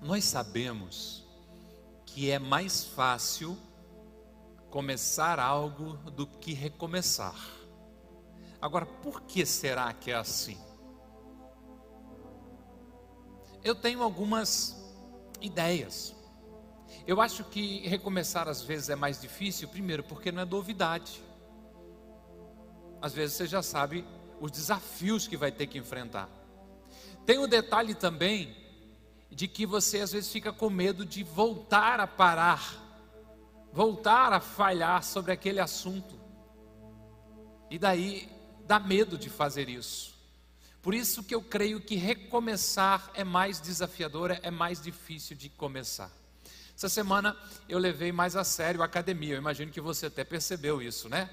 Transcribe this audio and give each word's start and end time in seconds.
Nós 0.00 0.24
sabemos 0.24 1.24
que 2.04 2.30
é 2.30 2.38
mais 2.38 2.84
fácil 2.84 3.56
começar 4.70 5.38
algo 5.38 5.94
do 6.10 6.26
que 6.26 6.52
recomeçar. 6.52 7.36
Agora, 8.60 8.86
por 8.86 9.22
que 9.22 9.44
será 9.46 9.92
que 9.92 10.10
é 10.10 10.14
assim? 10.14 10.58
Eu 13.62 13.74
tenho 13.74 14.02
algumas 14.02 14.76
ideias. 15.40 16.14
Eu 17.06 17.20
acho 17.20 17.44
que 17.44 17.86
recomeçar 17.86 18.48
às 18.48 18.62
vezes 18.62 18.88
é 18.88 18.96
mais 18.96 19.20
difícil, 19.20 19.68
primeiro, 19.68 20.02
porque 20.04 20.32
não 20.32 20.42
é 20.42 20.44
novidade. 20.44 21.22
Às 23.00 23.12
vezes 23.12 23.36
você 23.36 23.46
já 23.46 23.62
sabe 23.62 24.04
os 24.40 24.50
desafios 24.50 25.26
que 25.26 25.36
vai 25.36 25.52
ter 25.52 25.66
que 25.66 25.78
enfrentar. 25.78 26.28
Tem 27.24 27.38
o 27.38 27.44
um 27.44 27.48
detalhe 27.48 27.94
também 27.94 28.65
de 29.36 29.46
que 29.46 29.66
você 29.66 30.00
às 30.00 30.12
vezes 30.12 30.32
fica 30.32 30.50
com 30.50 30.70
medo 30.70 31.04
de 31.04 31.22
voltar 31.22 32.00
a 32.00 32.06
parar, 32.06 32.82
voltar 33.70 34.32
a 34.32 34.40
falhar 34.40 35.04
sobre 35.04 35.30
aquele 35.30 35.60
assunto. 35.60 36.18
E 37.70 37.78
daí 37.78 38.26
dá 38.66 38.80
medo 38.80 39.18
de 39.18 39.28
fazer 39.28 39.68
isso. 39.68 40.14
Por 40.80 40.94
isso 40.94 41.22
que 41.22 41.34
eu 41.34 41.42
creio 41.42 41.82
que 41.82 41.96
recomeçar 41.96 43.10
é 43.12 43.24
mais 43.24 43.60
desafiador, 43.60 44.38
é 44.40 44.50
mais 44.50 44.80
difícil 44.80 45.36
de 45.36 45.50
começar. 45.50 46.10
Essa 46.74 46.88
semana 46.88 47.36
eu 47.68 47.78
levei 47.78 48.10
mais 48.12 48.36
a 48.36 48.44
sério 48.44 48.80
a 48.80 48.86
academia. 48.86 49.34
Eu 49.34 49.38
imagino 49.38 49.70
que 49.70 49.82
você 49.82 50.06
até 50.06 50.24
percebeu 50.24 50.80
isso, 50.80 51.10
né? 51.10 51.28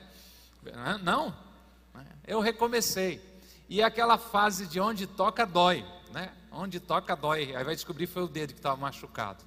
Não? 1.02 1.34
Eu 2.28 2.42
recomecei. 2.42 3.22
E 3.70 3.82
aquela 3.82 4.18
fase 4.18 4.68
de 4.68 4.78
onde 4.78 5.08
toca 5.08 5.46
dói, 5.46 5.86
né? 6.12 6.34
Onde 6.54 6.80
toca 6.80 7.16
dói. 7.16 7.56
Aí 7.56 7.64
vai 7.64 7.76
descobrir 7.76 8.08
foi 8.08 8.24
o 8.24 8.28
dedo 8.28 8.54
que 8.54 8.60
estava 8.60 8.78
machucado. 8.78 9.44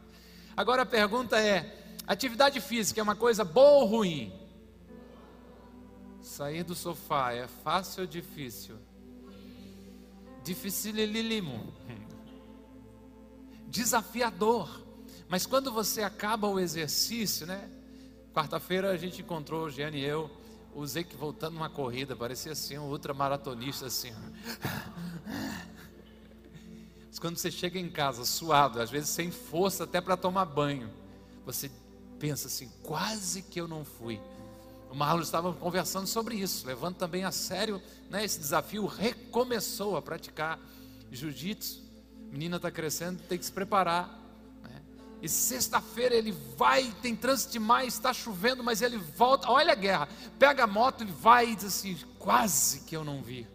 Agora 0.57 0.83
a 0.83 0.87
pergunta 0.87 1.41
é: 1.41 1.95
atividade 2.07 2.61
física 2.61 3.01
é 3.01 3.03
uma 3.03 3.17
coisa 3.17 3.45
boa 3.45 3.83
ou 3.83 3.87
ruim? 3.87 4.33
Sair 6.21 6.65
do 6.65 6.75
sofá 6.75 7.33
é 7.33 7.47
fácil 7.47 8.03
ou 8.03 8.07
difícil? 8.07 8.77
Dificilíssimo. 10.43 11.73
Desafiador. 13.69 14.85
Mas 15.29 15.47
quando 15.47 15.73
você 15.73 16.03
acaba 16.03 16.49
o 16.49 16.59
exercício, 16.59 17.47
né? 17.47 17.71
Quarta-feira 18.33 18.91
a 18.91 18.97
gente 18.97 19.23
encontrou, 19.23 19.65
o 19.65 19.71
Giane 19.71 19.99
e 19.99 20.05
eu, 20.05 20.31
o 20.75 20.87
Zeke 20.87 21.17
voltando 21.17 21.57
uma 21.57 21.71
corrida, 21.71 22.15
parecia 22.15 22.53
assim, 22.53 22.77
um 22.77 22.91
ultramaratonista 22.91 23.87
assim. 23.87 24.13
Mas 27.17 27.19
quando 27.19 27.39
você 27.39 27.51
chega 27.51 27.79
em 27.79 27.89
casa 27.89 28.27
suado, 28.27 28.79
às 28.79 28.91
vezes 28.91 29.09
sem 29.09 29.31
força 29.31 29.85
até 29.85 30.03
para 30.03 30.19
tomar 30.19 30.45
banho, 30.45 30.91
você 31.47 31.71
pensa 32.19 32.47
assim, 32.47 32.71
quase 32.83 33.41
que 33.41 33.59
eu 33.59 33.67
não 33.67 33.87
fui. 33.87 34.21
O 34.91 34.95
Marlon 34.95 35.23
estava 35.23 35.51
conversando 35.55 36.07
sobre 36.07 36.35
isso, 36.35 36.67
levando 36.67 36.97
também 36.97 37.25
a 37.25 37.33
sério 37.33 37.81
né, 38.11 38.23
esse 38.23 38.39
desafio, 38.39 38.85
recomeçou 38.85 39.97
a 39.97 40.03
praticar 40.03 40.61
jiu-jitsu. 41.11 41.81
Menina 42.31 42.57
está 42.57 42.71
crescendo, 42.71 43.23
tem 43.23 43.39
que 43.39 43.47
se 43.47 43.53
preparar 43.53 44.23
e 45.23 45.29
sexta-feira 45.31 46.15
ele 46.15 46.33
vai, 46.59 46.95
tem 47.01 47.17
trânsito 47.17 47.53
demais, 47.53 47.95
está 47.95 48.13
chovendo, 48.13 48.63
mas 48.63 48.83
ele 48.83 48.99
volta. 48.99 49.51
Olha 49.51 49.73
a 49.73 49.75
guerra. 49.75 50.07
Pega 50.39 50.65
a 50.65 50.67
moto 50.67 51.03
e 51.03 51.07
vai 51.07 51.53
e 51.53 51.57
diz 51.57 51.65
assim: 51.65 51.97
quase 52.19 52.81
que 52.81 52.95
eu 52.95 53.03
não 53.03 53.23
vi. 53.23 53.49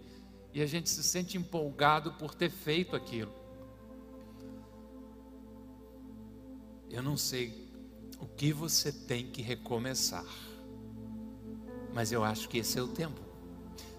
E 0.51 0.63
a 0.63 0.65
gente 0.65 0.89
se 0.89 1.03
sente 1.03 1.37
empolgado 1.37 2.13
por 2.13 2.33
ter 2.33 2.49
feito 2.49 2.95
aquilo. 2.95 3.40
Eu 6.91 7.01
não 7.01 7.17
sei 7.17 7.69
o 8.19 8.25
que 8.25 8.53
você 8.53 8.91
tem 8.91 9.25
que 9.27 9.41
recomeçar, 9.41 10.25
mas 11.93 12.11
eu 12.11 12.23
acho 12.23 12.47
que 12.47 12.59
esse 12.59 12.77
é 12.77 12.81
o 12.81 12.87
tempo. 12.87 13.19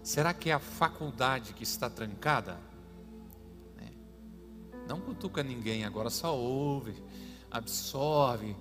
Será 0.02 0.32
que 0.34 0.50
é 0.50 0.52
a 0.52 0.58
faculdade 0.58 1.54
que 1.54 1.62
está 1.62 1.88
trancada? 1.88 2.58
É. 3.78 3.90
Não 4.88 5.00
cutuca 5.00 5.42
ninguém 5.42 5.84
agora, 5.84 6.10
só 6.10 6.36
ouve 6.36 6.94
absorve. 7.52 8.56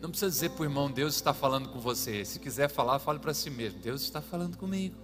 Não 0.00 0.10
precisa 0.10 0.30
dizer 0.30 0.50
para 0.50 0.62
o 0.62 0.64
irmão, 0.64 0.90
Deus 0.90 1.14
está 1.14 1.32
falando 1.34 1.68
com 1.68 1.78
você. 1.78 2.24
Se 2.24 2.40
quiser 2.40 2.68
falar, 2.68 2.98
fale 2.98 3.18
para 3.20 3.34
si 3.34 3.50
mesmo. 3.50 3.78
Deus 3.78 4.02
está 4.02 4.20
falando 4.20 4.56
comigo. 4.56 4.96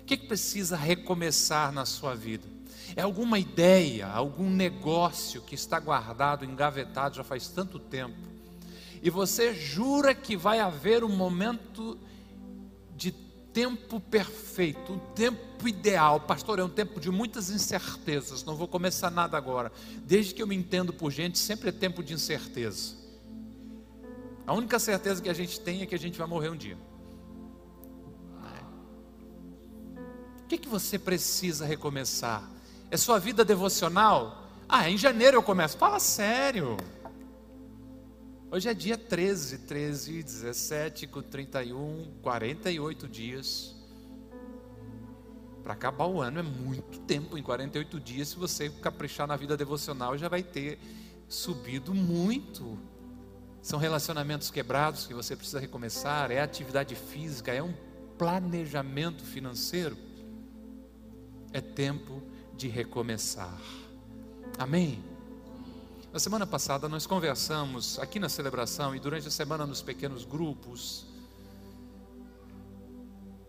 O 0.00 0.04
que, 0.04 0.16
que 0.16 0.26
precisa 0.26 0.76
recomeçar 0.76 1.72
na 1.72 1.86
sua 1.86 2.14
vida? 2.14 2.46
É 2.94 3.02
alguma 3.02 3.38
ideia, 3.38 4.06
algum 4.06 4.50
negócio 4.50 5.40
que 5.42 5.54
está 5.54 5.80
guardado, 5.80 6.44
engavetado 6.44 7.16
já 7.16 7.24
faz 7.24 7.48
tanto 7.48 7.78
tempo, 7.78 8.16
e 9.02 9.10
você 9.10 9.52
jura 9.52 10.14
que 10.14 10.36
vai 10.36 10.60
haver 10.60 11.02
um 11.02 11.08
momento 11.08 11.98
de 12.96 13.10
tempo 13.10 13.98
perfeito, 13.98 14.92
um 14.92 14.98
tempo 15.12 15.66
ideal. 15.66 16.20
Pastor, 16.20 16.60
é 16.60 16.64
um 16.64 16.68
tempo 16.68 17.00
de 17.00 17.10
muitas 17.10 17.50
incertezas. 17.50 18.44
Não 18.44 18.54
vou 18.54 18.68
começar 18.68 19.10
nada 19.10 19.36
agora. 19.36 19.72
Desde 20.04 20.32
que 20.32 20.40
eu 20.40 20.46
me 20.46 20.54
entendo 20.54 20.92
por 20.92 21.10
gente, 21.10 21.36
sempre 21.38 21.70
é 21.70 21.72
tempo 21.72 22.02
de 22.02 22.14
incerteza. 22.14 22.94
A 24.46 24.54
única 24.54 24.78
certeza 24.78 25.20
que 25.20 25.28
a 25.28 25.34
gente 25.34 25.58
tem 25.60 25.82
é 25.82 25.86
que 25.86 25.94
a 25.94 25.98
gente 25.98 26.16
vai 26.16 26.26
morrer 26.26 26.50
um 26.50 26.56
dia. 26.56 26.78
O 30.44 30.46
que, 30.46 30.58
que 30.58 30.68
você 30.68 30.98
precisa 30.98 31.64
recomeçar? 31.64 32.48
É 32.92 32.96
sua 32.98 33.18
vida 33.18 33.42
devocional? 33.42 34.50
Ah, 34.68 34.90
em 34.90 34.98
janeiro 34.98 35.38
eu 35.38 35.42
começo. 35.42 35.78
Fala 35.78 35.98
sério. 35.98 36.76
Hoje 38.50 38.68
é 38.68 38.74
dia 38.74 38.98
13, 38.98 39.60
13, 39.60 40.22
17, 40.22 41.06
com 41.06 41.22
31, 41.22 42.12
48 42.20 43.08
dias. 43.08 43.74
Para 45.62 45.72
acabar 45.72 46.04
o 46.04 46.20
ano 46.20 46.40
é 46.40 46.42
muito 46.42 47.00
tempo, 47.00 47.38
em 47.38 47.42
48 47.42 47.98
dias, 47.98 48.28
se 48.28 48.36
você 48.36 48.68
caprichar 48.68 49.26
na 49.26 49.36
vida 49.36 49.56
devocional, 49.56 50.18
já 50.18 50.28
vai 50.28 50.42
ter 50.42 50.78
subido 51.26 51.94
muito. 51.94 52.78
São 53.62 53.78
relacionamentos 53.78 54.50
quebrados 54.50 55.06
que 55.06 55.14
você 55.14 55.34
precisa 55.34 55.58
recomeçar, 55.58 56.30
é 56.30 56.42
atividade 56.42 56.94
física, 56.94 57.54
é 57.54 57.62
um 57.62 57.72
planejamento 58.18 59.24
financeiro. 59.24 59.96
É 61.54 61.60
tempo 61.62 62.22
de 62.56 62.68
recomeçar. 62.68 63.60
Amém? 64.58 65.02
Na 66.12 66.18
semana 66.18 66.46
passada 66.46 66.88
nós 66.88 67.06
conversamos 67.06 67.98
aqui 67.98 68.18
na 68.18 68.28
celebração 68.28 68.94
e 68.94 69.00
durante 69.00 69.28
a 69.28 69.30
semana 69.30 69.66
nos 69.66 69.80
pequenos 69.80 70.24
grupos 70.24 71.06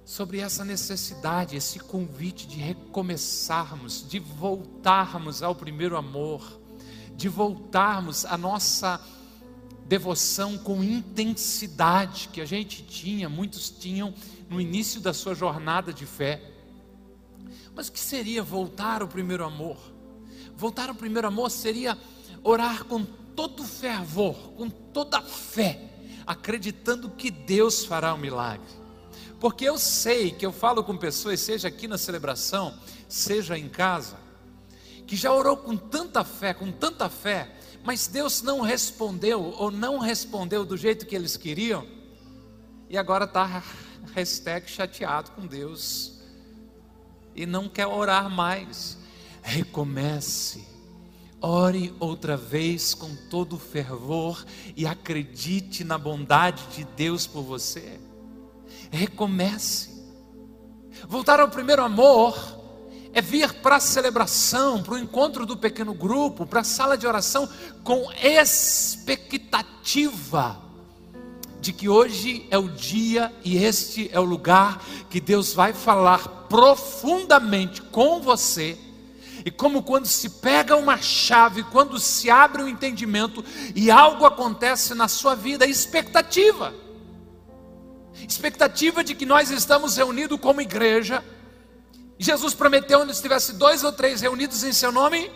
sobre 0.05 0.39
essa 0.39 0.63
necessidade, 0.65 1.55
esse 1.55 1.79
convite 1.79 2.45
de 2.47 2.57
recomeçarmos, 2.57 4.07
de 4.07 4.19
voltarmos 4.19 5.41
ao 5.41 5.55
primeiro 5.55 5.97
amor, 5.97 6.59
de 7.15 7.29
voltarmos 7.29 8.25
à 8.25 8.37
nossa 8.37 8.99
devoção 9.85 10.57
com 10.57 10.83
intensidade 10.83 12.29
que 12.31 12.41
a 12.41 12.45
gente 12.45 12.83
tinha, 12.83 13.29
muitos 13.29 13.69
tinham 13.69 14.13
no 14.49 14.59
início 14.59 15.01
da 15.01 15.13
sua 15.13 15.35
jornada 15.35 15.93
de 15.93 16.05
fé. 16.05 16.41
Mas 17.75 17.87
o 17.87 17.91
que 17.91 17.99
seria 17.99 18.43
voltar 18.43 19.01
ao 19.01 19.07
primeiro 19.07 19.43
amor? 19.43 19.77
Voltar 20.55 20.89
ao 20.89 20.95
primeiro 20.95 21.27
amor 21.27 21.49
seria 21.49 21.97
orar 22.43 22.85
com 22.85 23.03
todo 23.03 23.63
fervor, 23.63 24.35
com 24.55 24.69
toda 24.69 25.21
fé, 25.21 25.79
acreditando 26.25 27.09
que 27.09 27.31
Deus 27.31 27.85
fará 27.85 28.13
o 28.13 28.15
um 28.15 28.19
milagre. 28.19 28.83
Porque 29.39 29.65
eu 29.65 29.77
sei 29.77 30.31
que 30.31 30.45
eu 30.45 30.51
falo 30.51 30.83
com 30.83 30.95
pessoas, 30.95 31.39
seja 31.39 31.67
aqui 31.67 31.87
na 31.87 31.97
celebração, 31.97 32.77
seja 33.09 33.57
em 33.57 33.67
casa, 33.67 34.17
que 35.05 35.15
já 35.15 35.33
orou 35.33 35.57
com 35.57 35.75
tanta 35.75 36.23
fé, 36.23 36.53
com 36.53 36.71
tanta 36.71 37.09
fé, 37.09 37.53
mas 37.83 38.07
Deus 38.07 38.41
não 38.41 38.61
respondeu, 38.61 39.41
ou 39.57 39.69
não 39.69 39.99
respondeu 39.99 40.63
do 40.63 40.77
jeito 40.77 41.05
que 41.05 41.15
eles 41.15 41.35
queriam, 41.35 41.85
e 42.89 42.97
agora 42.97 43.25
está 43.25 43.61
hashtag 44.13 44.69
chateado 44.69 45.31
com 45.31 45.45
Deus, 45.45 46.12
e 47.35 47.45
não 47.45 47.67
quer 47.67 47.87
orar 47.87 48.29
mais. 48.29 48.97
Recomece 49.41 50.73
Ore 51.45 51.93
outra 51.99 52.37
vez 52.37 52.93
com 52.93 53.13
todo 53.29 53.59
fervor 53.59 54.45
e 54.77 54.87
acredite 54.87 55.83
na 55.83 55.97
bondade 55.97 56.65
de 56.67 56.85
Deus 56.85 57.27
por 57.27 57.41
você. 57.41 57.99
Recomece. 58.89 59.89
Voltar 61.05 61.41
ao 61.41 61.49
primeiro 61.49 61.83
amor 61.83 62.33
é 63.11 63.21
vir 63.21 63.55
para 63.55 63.75
a 63.75 63.81
celebração, 63.81 64.81
para 64.81 64.93
o 64.93 64.97
encontro 64.97 65.45
do 65.45 65.57
pequeno 65.57 65.93
grupo, 65.93 66.45
para 66.45 66.61
a 66.61 66.63
sala 66.63 66.97
de 66.97 67.05
oração 67.05 67.49
com 67.83 68.09
expectativa 68.13 70.62
de 71.63 71.71
que 71.71 71.87
hoje 71.87 72.45
é 72.51 72.57
o 72.57 72.67
dia 72.67 73.33
e 73.41 73.55
este 73.55 74.09
é 74.11 74.19
o 74.19 74.23
lugar 74.23 74.83
que 75.09 75.21
Deus 75.21 75.53
vai 75.53 75.71
falar 75.71 76.27
profundamente 76.49 77.81
com 77.81 78.19
você 78.19 78.77
E 79.45 79.49
como 79.49 79.81
quando 79.81 80.05
se 80.05 80.29
pega 80.29 80.75
uma 80.75 80.97
chave, 80.97 81.63
quando 81.63 81.97
se 81.99 82.29
abre 82.29 82.61
o 82.61 82.65
um 82.65 82.67
entendimento 82.67 83.43
e 83.73 83.89
algo 83.89 84.25
acontece 84.25 84.93
na 84.93 85.07
sua 85.07 85.35
vida, 85.35 85.65
expectativa. 85.65 86.73
Expectativa 88.27 89.01
de 89.01 89.15
que 89.15 89.25
nós 89.25 89.49
estamos 89.49 89.95
reunidos 89.95 90.39
como 90.41 90.59
igreja. 90.59 91.23
Jesus 92.19 92.53
prometeu 92.53 92.99
onde 92.99 93.13
estivesse 93.13 93.53
dois 93.53 93.85
ou 93.85 93.91
três 93.93 94.19
reunidos 94.19 94.63
em 94.65 94.73
seu 94.73 94.91
nome, 94.91 95.31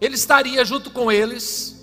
ele 0.00 0.14
estaria 0.14 0.64
junto 0.64 0.90
com 0.90 1.12
eles 1.12 1.77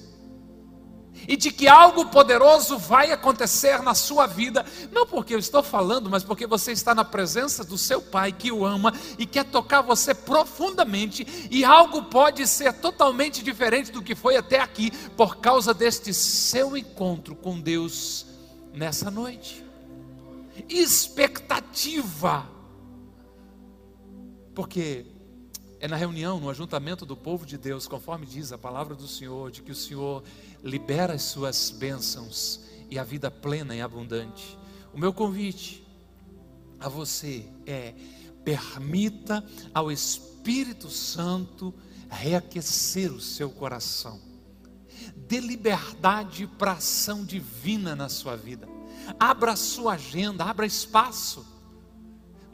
e 1.28 1.36
de 1.36 1.52
que 1.52 1.68
algo 1.68 2.06
poderoso 2.08 2.78
vai 2.78 3.12
acontecer 3.12 3.82
na 3.82 3.94
sua 3.94 4.28
vida, 4.28 4.66
não 4.92 5.06
porque 5.06 5.34
eu 5.34 5.40
estou 5.40 5.64
falando, 5.64 6.10
mas 6.10 6.24
porque 6.24 6.46
você 6.46 6.72
está 6.72 6.94
na 6.94 7.04
presença 7.04 7.64
do 7.64 7.78
seu 7.78 8.02
Pai 8.02 8.32
que 8.32 8.52
o 8.52 8.66
ama 8.66 8.94
e 9.18 9.26
quer 9.26 9.46
tocar 9.46 9.82
você 9.82 10.14
profundamente, 10.14 11.48
e 11.50 11.64
algo 11.64 12.04
pode 12.04 12.48
ser 12.48 12.74
totalmente 12.74 13.44
diferente 13.44 13.92
do 13.92 14.02
que 14.02 14.16
foi 14.16 14.38
até 14.38 14.60
aqui, 14.60 14.92
por 15.16 15.38
causa 15.38 15.74
deste 15.74 16.14
seu 16.14 16.78
encontro 16.78 17.36
com 17.36 17.60
Deus 17.60 18.26
nessa 18.74 19.10
noite. 19.10 19.64
Expectativa, 20.70 22.48
porque 24.54 25.15
é 25.80 25.88
na 25.88 25.96
reunião, 25.96 26.40
no 26.40 26.50
ajuntamento 26.50 27.06
do 27.06 27.16
povo 27.16 27.46
de 27.46 27.58
Deus, 27.58 27.88
conforme 27.88 28.26
diz 28.26 28.52
a 28.52 28.58
palavra 28.58 28.96
do 28.96 29.08
Senhor, 29.08 29.52
de 29.52 29.62
que 29.62 29.72
o 29.72 29.76
Senhor 29.76 30.24
libera 30.64 31.14
as 31.14 31.24
suas 31.24 31.70
bênçãos 31.70 32.62
e 32.90 32.98
a 32.98 33.04
vida 33.04 33.30
plena 33.30 33.76
e 33.76 33.82
abundante. 33.82 34.58
O 34.94 34.98
meu 34.98 35.14
convite 35.14 35.86
a 36.80 36.88
você 36.88 37.46
é: 37.66 37.94
permita 38.44 39.44
ao 39.74 39.92
Espírito 39.92 40.90
Santo 40.90 41.74
reaquecer 42.10 43.12
o 43.12 43.20
seu 43.20 43.50
coração. 43.50 44.20
Dê 45.16 45.40
liberdade 45.40 46.48
para 46.48 46.74
ação 46.74 47.26
divina 47.26 47.96
na 47.96 48.10
sua 48.10 48.36
vida. 48.36 48.68
Abra 49.20 49.52
a 49.52 49.56
sua 49.56 49.94
agenda, 49.94 50.46
abra 50.46 50.66
espaço 50.66 51.55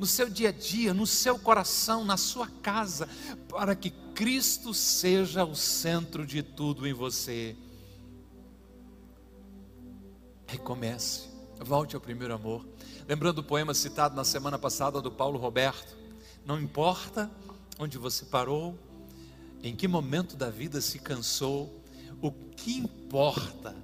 no 0.01 0.07
seu 0.07 0.27
dia 0.27 0.49
a 0.49 0.51
dia, 0.51 0.95
no 0.95 1.05
seu 1.05 1.37
coração, 1.37 2.03
na 2.03 2.17
sua 2.17 2.47
casa, 2.47 3.07
para 3.47 3.75
que 3.75 3.91
Cristo 4.15 4.73
seja 4.73 5.45
o 5.45 5.55
centro 5.55 6.25
de 6.25 6.41
tudo 6.41 6.87
em 6.87 6.91
você. 6.91 7.55
Recomece, 10.47 11.29
volte 11.59 11.93
ao 11.93 12.01
primeiro 12.01 12.33
amor. 12.33 12.65
Lembrando 13.07 13.37
o 13.37 13.43
poema 13.43 13.75
citado 13.75 14.15
na 14.15 14.23
semana 14.23 14.57
passada 14.57 14.99
do 14.99 15.11
Paulo 15.11 15.37
Roberto: 15.37 15.95
Não 16.43 16.59
importa 16.59 17.29
onde 17.77 17.99
você 17.99 18.25
parou, 18.25 18.75
em 19.61 19.75
que 19.75 19.87
momento 19.87 20.35
da 20.35 20.49
vida 20.49 20.81
se 20.81 20.97
cansou, 20.97 21.79
o 22.19 22.31
que 22.31 22.75
importa 22.75 23.75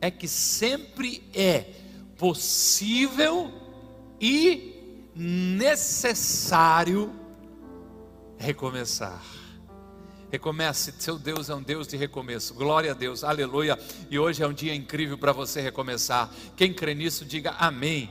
é 0.00 0.10
que 0.10 0.26
sempre 0.26 1.22
é 1.32 1.60
possível 2.18 3.52
e 4.20 4.69
necessário 5.20 7.12
recomeçar. 8.38 9.20
Recomece, 10.32 10.94
seu 10.98 11.18
Deus 11.18 11.50
é 11.50 11.54
um 11.54 11.62
Deus 11.62 11.86
de 11.86 11.94
recomeço. 11.98 12.54
Glória 12.54 12.92
a 12.92 12.94
Deus, 12.94 13.22
aleluia. 13.22 13.78
E 14.10 14.18
hoje 14.18 14.42
é 14.42 14.46
um 14.46 14.52
dia 14.54 14.74
incrível 14.74 15.18
para 15.18 15.32
você 15.32 15.60
recomeçar. 15.60 16.30
Quem 16.56 16.72
crê 16.72 16.94
nisso, 16.94 17.26
diga 17.26 17.50
amém. 17.58 18.10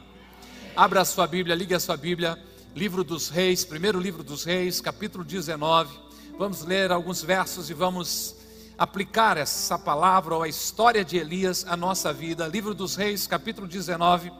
Abra 0.75 1.01
a 1.01 1.05
sua 1.05 1.25
Bíblia, 1.25 1.55
ligue 1.55 1.73
a 1.73 1.79
sua 1.79 1.97
Bíblia, 1.97 2.37
livro 2.75 3.03
dos 3.03 3.29
Reis, 3.29 3.65
primeiro 3.65 3.99
livro 3.99 4.23
dos 4.23 4.43
Reis, 4.43 4.79
capítulo 4.79 5.23
19. 5.23 5.97
Vamos 6.37 6.63
ler 6.63 6.91
alguns 6.91 7.23
versos 7.23 7.71
e 7.71 7.73
vamos 7.73 8.35
aplicar 8.77 9.35
essa 9.35 9.79
palavra 9.79 10.35
ou 10.35 10.43
a 10.43 10.47
história 10.47 11.03
de 11.03 11.17
Elias 11.17 11.65
à 11.67 11.75
nossa 11.75 12.13
vida. 12.13 12.45
Livro 12.45 12.75
dos 12.75 12.95
Reis, 12.95 13.25
capítulo 13.25 13.67
19, 13.67 14.31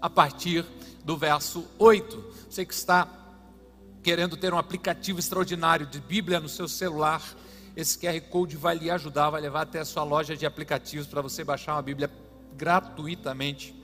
a 0.00 0.10
partir 0.10 0.64
do 1.04 1.16
verso 1.16 1.66
8. 1.78 2.34
Você 2.48 2.64
que 2.64 2.74
está 2.74 3.08
querendo 4.02 4.36
ter 4.36 4.54
um 4.54 4.58
aplicativo 4.58 5.18
extraordinário 5.18 5.86
de 5.86 6.00
Bíblia 6.00 6.40
no 6.40 6.48
seu 6.48 6.68
celular, 6.68 7.22
esse 7.76 7.98
QR 7.98 8.20
Code 8.30 8.56
vai 8.56 8.76
lhe 8.76 8.90
ajudar, 8.90 9.30
vai 9.30 9.40
levar 9.40 9.62
até 9.62 9.80
a 9.80 9.84
sua 9.84 10.04
loja 10.04 10.36
de 10.36 10.46
aplicativos 10.46 11.06
para 11.06 11.20
você 11.20 11.44
baixar 11.44 11.74
uma 11.74 11.82
Bíblia 11.82 12.10
gratuitamente 12.56 13.74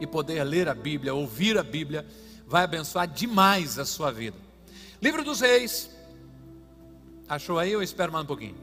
e 0.00 0.06
poder 0.06 0.44
ler 0.44 0.68
a 0.68 0.74
Bíblia, 0.74 1.14
ouvir 1.14 1.56
a 1.56 1.62
Bíblia, 1.62 2.06
vai 2.46 2.64
abençoar 2.64 3.08
demais 3.08 3.78
a 3.78 3.84
sua 3.84 4.10
vida. 4.12 4.36
Livro 5.00 5.24
dos 5.24 5.40
Reis. 5.40 5.90
Achou 7.28 7.58
aí 7.58 7.74
ou 7.74 7.82
espero 7.82 8.12
mais 8.12 8.24
um 8.24 8.28
pouquinho? 8.28 8.56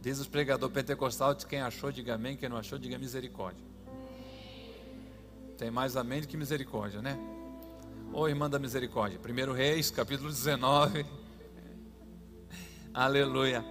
Diz 0.00 0.18
os 0.18 0.26
pregador 0.26 0.70
pentecostal, 0.70 1.34
quem 1.34 1.60
achou, 1.60 1.92
diga 1.92 2.14
amém, 2.14 2.36
quem 2.36 2.48
não 2.48 2.56
achou, 2.56 2.78
diga 2.78 2.98
misericórdia. 2.98 3.67
Tem 5.58 5.72
mais 5.72 5.96
amém 5.96 6.20
do 6.20 6.28
que 6.28 6.36
misericórdia, 6.36 7.02
né? 7.02 7.18
Ô 8.12 8.28
irmã 8.28 8.48
da 8.48 8.60
misericórdia. 8.60 9.18
1 9.18 9.52
Reis, 9.52 9.90
capítulo 9.90 10.28
19. 10.28 11.04
Aleluia. 12.94 13.64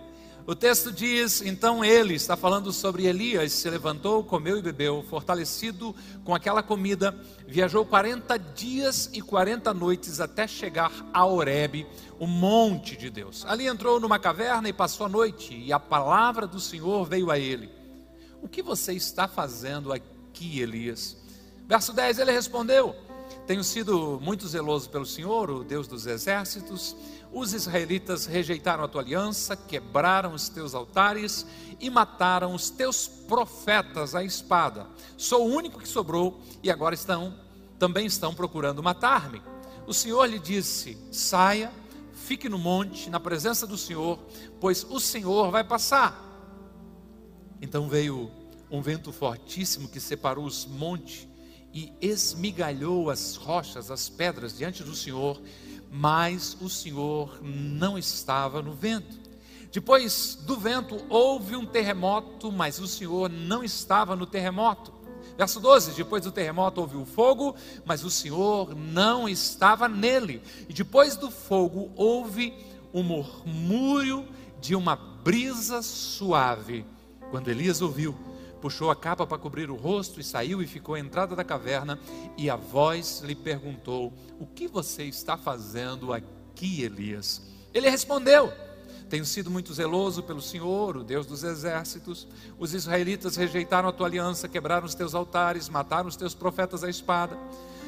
O 0.45 0.53
texto 0.53 0.91
diz: 0.91 1.41
então 1.41 1.85
ele, 1.85 2.15
está 2.15 2.35
falando 2.35 2.73
sobre 2.73 3.05
Elias, 3.05 3.53
se 3.53 3.69
levantou, 3.69 4.21
comeu 4.21 4.57
e 4.57 4.61
bebeu, 4.61 5.01
fortalecido 5.09 5.95
com 6.25 6.35
aquela 6.35 6.61
comida, 6.61 7.17
viajou 7.47 7.85
40 7.85 8.37
dias 8.37 9.09
e 9.13 9.21
40 9.21 9.73
noites 9.73 10.19
até 10.19 10.45
chegar 10.45 10.91
a 11.13 11.23
Horebe, 11.23 11.87
o 12.19 12.27
monte 12.27 12.97
de 12.97 13.09
Deus. 13.09 13.45
Ali 13.45 13.65
entrou 13.65 13.97
numa 13.97 14.19
caverna 14.19 14.67
e 14.67 14.73
passou 14.73 15.05
a 15.05 15.09
noite, 15.09 15.55
e 15.55 15.71
a 15.71 15.79
palavra 15.79 16.45
do 16.45 16.59
Senhor 16.59 17.05
veio 17.05 17.31
a 17.31 17.39
ele: 17.39 17.69
O 18.41 18.47
que 18.49 18.61
você 18.61 18.91
está 18.91 19.25
fazendo 19.25 19.93
aqui, 19.93 20.59
Elias? 20.59 21.25
Verso 21.67 21.91
10: 21.91 22.19
Ele 22.19 22.31
respondeu: 22.31 22.95
Tenho 23.45 23.63
sido 23.63 24.19
muito 24.21 24.47
zeloso 24.47 24.89
pelo 24.89 25.05
Senhor, 25.05 25.49
o 25.49 25.63
Deus 25.63 25.87
dos 25.87 26.05
exércitos. 26.05 26.95
Os 27.31 27.53
israelitas 27.53 28.25
rejeitaram 28.25 28.85
a 28.85 28.87
tua 28.87 29.01
aliança, 29.01 29.55
quebraram 29.55 30.33
os 30.33 30.47
teus 30.47 30.73
altares 30.73 31.45
e 31.77 31.89
mataram 31.89 32.55
os 32.55 32.69
teus 32.69 33.07
profetas 33.07 34.15
à 34.15 34.23
espada. 34.23 34.87
Sou 35.17 35.45
o 35.45 35.53
único 35.53 35.77
que 35.77 35.87
sobrou 35.87 36.39
e 36.63 36.71
agora 36.71 36.95
estão 36.95 37.35
também 37.77 38.07
estão 38.07 38.33
procurando 38.33 38.81
matar-me. 38.81 39.41
O 39.85 39.93
Senhor 39.93 40.25
lhe 40.25 40.39
disse: 40.39 40.97
Saia, 41.11 41.71
fique 42.13 42.47
no 42.47 42.57
monte, 42.57 43.09
na 43.09 43.19
presença 43.19 43.67
do 43.67 43.77
Senhor, 43.77 44.17
pois 44.59 44.85
o 44.89 45.01
Senhor 45.01 45.51
vai 45.51 45.65
passar. 45.65 46.23
Então 47.61 47.89
veio 47.89 48.31
um 48.71 48.81
vento 48.81 49.11
fortíssimo 49.11 49.87
que 49.89 49.99
separou 49.99 50.45
os 50.45 50.65
montes 50.65 51.26
e 51.77 51.93
esmigalhou 52.01 53.07
as 53.07 53.35
rochas, 53.35 53.91
as 53.91 54.09
pedras 54.09 54.57
diante 54.57 54.83
do 54.83 54.95
Senhor, 54.95 55.39
mas 55.91 56.57
o 56.59 56.67
Senhor 56.67 57.39
não 57.43 57.99
estava 57.99 58.63
no 58.63 58.73
vento. 58.73 59.15
Depois 59.71 60.33
do 60.41 60.57
vento 60.57 60.99
houve 61.07 61.55
um 61.55 61.67
terremoto, 61.67 62.51
mas 62.51 62.79
o 62.79 62.87
Senhor 62.87 63.29
não 63.29 63.63
estava 63.63 64.15
no 64.15 64.25
terremoto. 64.25 64.91
Verso 65.37 65.59
12: 65.59 65.91
Depois 65.91 66.23
do 66.23 66.31
terremoto 66.31 66.81
houve 66.81 66.97
o 66.97 67.05
fogo, 67.05 67.55
mas 67.85 68.03
o 68.03 68.09
Senhor 68.09 68.73
não 68.73 69.29
estava 69.29 69.87
nele. 69.87 70.41
E 70.67 70.73
depois 70.73 71.15
do 71.15 71.29
fogo 71.29 71.91
houve 71.95 72.55
um 72.91 73.03
murmúrio 73.03 74.27
de 74.59 74.73
uma 74.73 74.95
brisa 74.95 75.83
suave. 75.83 76.83
Quando 77.29 77.49
Elias 77.49 77.83
ouviu, 77.83 78.17
puxou 78.57 78.91
a 78.91 78.95
capa 78.95 79.25
para 79.25 79.37
cobrir 79.37 79.69
o 79.69 79.75
rosto 79.75 80.19
e 80.19 80.23
saiu 80.23 80.61
e 80.61 80.67
ficou 80.67 80.95
à 80.95 80.99
entrada 80.99 81.35
da 81.35 81.43
caverna. 81.43 81.99
E 82.37 82.49
a 82.49 82.55
voz 82.55 83.21
lhe 83.23 83.35
perguntou: 83.35 84.13
O 84.39 84.45
que 84.45 84.67
você 84.67 85.03
está 85.03 85.37
fazendo 85.37 86.11
aqui, 86.11 86.81
Elias? 86.81 87.41
Ele 87.73 87.89
respondeu: 87.89 88.51
Tenho 89.09 89.25
sido 89.25 89.49
muito 89.49 89.73
zeloso 89.73 90.23
pelo 90.23 90.41
Senhor, 90.41 90.97
o 90.97 91.03
Deus 91.03 91.25
dos 91.25 91.43
exércitos. 91.43 92.27
Os 92.59 92.73
israelitas 92.73 93.35
rejeitaram 93.35 93.87
a 93.87 93.93
tua 93.93 94.07
aliança, 94.07 94.47
quebraram 94.47 94.85
os 94.85 94.95
teus 94.95 95.15
altares, 95.15 95.69
mataram 95.69 96.09
os 96.09 96.15
teus 96.15 96.33
profetas 96.33 96.83
à 96.83 96.89
espada. 96.89 97.37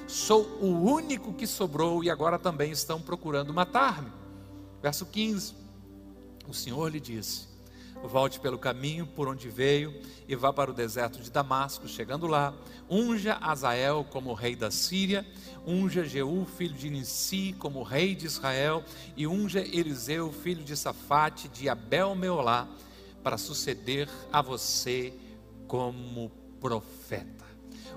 Sou 0.07 0.43
o 0.61 0.89
único 0.89 1.33
que 1.33 1.45
sobrou 1.45 2.03
e 2.03 2.09
agora 2.09 2.39
também 2.39 2.71
estão 2.71 3.01
procurando 3.01 3.53
matar-me. 3.53 4.11
Verso 4.81 5.05
15: 5.05 5.53
O 6.47 6.53
Senhor 6.53 6.89
lhe 6.89 6.99
disse: 6.99 7.48
volte 8.07 8.39
pelo 8.39 8.57
caminho 8.57 9.05
por 9.05 9.27
onde 9.27 9.49
veio 9.49 9.93
e 10.27 10.35
vá 10.35 10.53
para 10.53 10.71
o 10.71 10.73
deserto 10.73 11.19
de 11.21 11.29
Damasco. 11.29 11.87
Chegando 11.87 12.27
lá, 12.27 12.53
unja 12.89 13.37
Azael 13.41 14.05
como 14.09 14.33
rei 14.33 14.55
da 14.55 14.71
Síria, 14.71 15.25
unja 15.65 16.03
Jeú, 16.05 16.45
filho 16.57 16.75
de 16.75 16.89
Nissi, 16.89 17.55
como 17.59 17.83
rei 17.83 18.15
de 18.15 18.25
Israel, 18.25 18.83
e 19.15 19.27
unja 19.27 19.59
Eliseu, 19.59 20.31
filho 20.31 20.63
de 20.63 20.75
Safate, 20.75 21.47
de 21.49 21.67
Abel 21.67 22.15
Meolá, 22.15 22.67
para 23.23 23.37
suceder 23.37 24.09
a 24.31 24.41
você 24.41 25.13
como 25.67 26.31
profeta. 26.59 27.45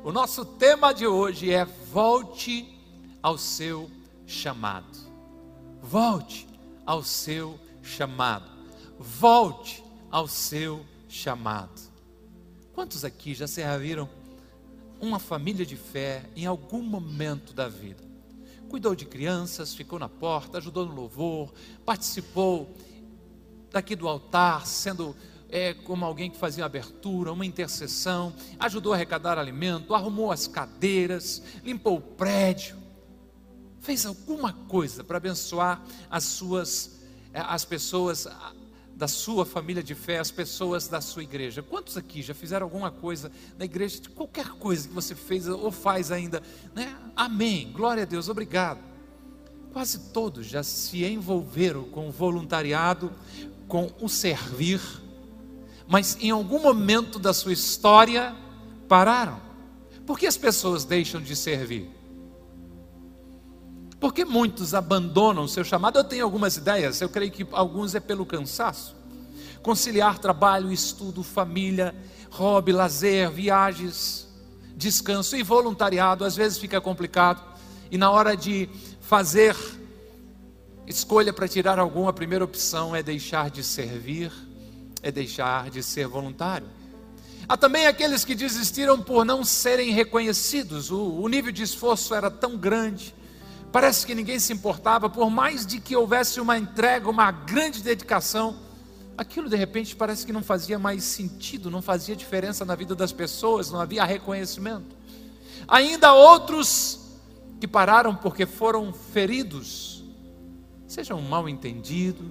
O 0.04 0.10
nosso 0.10 0.44
tema 0.44 0.92
de 0.92 1.06
hoje 1.06 1.52
é 1.52 1.64
volte 1.64 2.78
ao 3.22 3.38
seu 3.38 3.88
chamado. 4.26 4.98
Volte 5.80 6.48
ao 6.84 7.02
seu 7.02 7.58
chamado. 7.82 8.50
Volte 8.98 9.81
ao 10.12 10.28
seu 10.28 10.84
chamado. 11.08 11.80
Quantos 12.74 13.02
aqui 13.02 13.34
já 13.34 13.46
serviram 13.46 14.08
uma 15.00 15.18
família 15.18 15.64
de 15.64 15.74
fé 15.74 16.22
em 16.36 16.44
algum 16.44 16.82
momento 16.82 17.54
da 17.54 17.66
vida? 17.66 18.04
Cuidou 18.68 18.94
de 18.94 19.06
crianças, 19.06 19.74
ficou 19.74 19.98
na 19.98 20.08
porta, 20.10 20.58
ajudou 20.58 20.84
no 20.84 20.94
louvor, 20.94 21.52
participou 21.84 22.76
daqui 23.70 23.96
do 23.96 24.06
altar, 24.06 24.66
sendo 24.66 25.16
é, 25.48 25.72
como 25.72 26.04
alguém 26.04 26.30
que 26.30 26.36
fazia 26.36 26.64
abertura, 26.64 27.32
uma 27.32 27.44
intercessão, 27.44 28.34
ajudou 28.58 28.92
a 28.92 28.96
arrecadar 28.96 29.38
alimento, 29.38 29.94
arrumou 29.94 30.30
as 30.30 30.46
cadeiras, 30.46 31.42
limpou 31.64 31.96
o 31.96 32.00
prédio, 32.00 32.76
fez 33.80 34.04
alguma 34.06 34.52
coisa 34.52 35.02
para 35.02 35.16
abençoar 35.16 35.82
as 36.10 36.24
suas, 36.24 37.00
as 37.34 37.64
pessoas 37.64 38.26
da 39.02 39.08
sua 39.08 39.44
família 39.44 39.82
de 39.82 39.96
fé, 39.96 40.20
as 40.20 40.30
pessoas 40.30 40.86
da 40.86 41.00
sua 41.00 41.24
igreja. 41.24 41.60
Quantos 41.60 41.96
aqui 41.96 42.22
já 42.22 42.32
fizeram 42.32 42.66
alguma 42.66 42.88
coisa 42.88 43.32
na 43.58 43.64
igreja, 43.64 44.00
qualquer 44.14 44.50
coisa 44.50 44.86
que 44.86 44.94
você 44.94 45.12
fez 45.12 45.48
ou 45.48 45.72
faz 45.72 46.12
ainda, 46.12 46.40
né? 46.72 46.96
Amém. 47.16 47.72
Glória 47.72 48.04
a 48.04 48.06
Deus, 48.06 48.28
obrigado. 48.28 48.78
Quase 49.72 50.12
todos 50.12 50.46
já 50.46 50.62
se 50.62 51.04
envolveram 51.04 51.82
com 51.82 52.10
o 52.10 52.12
voluntariado, 52.12 53.10
com 53.66 53.90
o 54.00 54.08
servir, 54.08 54.80
mas 55.88 56.16
em 56.20 56.30
algum 56.30 56.60
momento 56.60 57.18
da 57.18 57.34
sua 57.34 57.52
história 57.52 58.36
pararam. 58.86 59.40
Por 60.06 60.16
que 60.16 60.28
as 60.28 60.36
pessoas 60.36 60.84
deixam 60.84 61.20
de 61.20 61.34
servir? 61.34 61.90
Porque 64.02 64.24
muitos 64.24 64.74
abandonam 64.74 65.44
o 65.44 65.48
seu 65.48 65.62
chamado. 65.62 65.96
Eu 65.96 66.02
tenho 66.02 66.24
algumas 66.24 66.56
ideias, 66.56 67.00
eu 67.00 67.08
creio 67.08 67.30
que 67.30 67.46
alguns 67.52 67.94
é 67.94 68.00
pelo 68.00 68.26
cansaço. 68.26 68.96
Conciliar 69.62 70.18
trabalho, 70.18 70.72
estudo, 70.72 71.22
família, 71.22 71.94
hobby, 72.28 72.72
lazer, 72.72 73.30
viagens, 73.30 74.26
descanso 74.74 75.36
e 75.36 75.44
voluntariado, 75.44 76.24
às 76.24 76.34
vezes 76.34 76.58
fica 76.58 76.80
complicado. 76.80 77.40
E 77.92 77.96
na 77.96 78.10
hora 78.10 78.36
de 78.36 78.68
fazer 79.00 79.56
escolha 80.84 81.32
para 81.32 81.46
tirar 81.46 81.78
alguma, 81.78 82.10
a 82.10 82.12
primeira 82.12 82.44
opção 82.44 82.96
é 82.96 83.04
deixar 83.04 83.50
de 83.50 83.62
servir, 83.62 84.32
é 85.00 85.12
deixar 85.12 85.70
de 85.70 85.80
ser 85.80 86.08
voluntário. 86.08 86.66
Há 87.48 87.56
também 87.56 87.86
aqueles 87.86 88.24
que 88.24 88.34
desistiram 88.34 89.00
por 89.00 89.24
não 89.24 89.44
serem 89.44 89.92
reconhecidos, 89.92 90.90
o, 90.90 91.20
o 91.20 91.28
nível 91.28 91.52
de 91.52 91.62
esforço 91.62 92.12
era 92.16 92.28
tão 92.28 92.56
grande, 92.56 93.14
Parece 93.72 94.06
que 94.06 94.14
ninguém 94.14 94.38
se 94.38 94.52
importava, 94.52 95.08
por 95.08 95.30
mais 95.30 95.64
de 95.64 95.80
que 95.80 95.96
houvesse 95.96 96.38
uma 96.38 96.58
entrega, 96.58 97.08
uma 97.08 97.30
grande 97.30 97.82
dedicação, 97.82 98.54
aquilo 99.16 99.48
de 99.48 99.56
repente 99.56 99.96
parece 99.96 100.26
que 100.26 100.32
não 100.32 100.42
fazia 100.42 100.78
mais 100.78 101.02
sentido, 101.04 101.70
não 101.70 101.80
fazia 101.80 102.14
diferença 102.14 102.66
na 102.66 102.74
vida 102.74 102.94
das 102.94 103.12
pessoas, 103.12 103.70
não 103.70 103.80
havia 103.80 104.04
reconhecimento. 104.04 104.94
Ainda 105.66 106.12
outros 106.12 107.00
que 107.58 107.66
pararam 107.66 108.14
porque 108.14 108.44
foram 108.44 108.92
feridos, 108.92 110.04
seja 110.86 111.14
um 111.14 111.22
mal 111.22 111.48
entendido, 111.48 112.30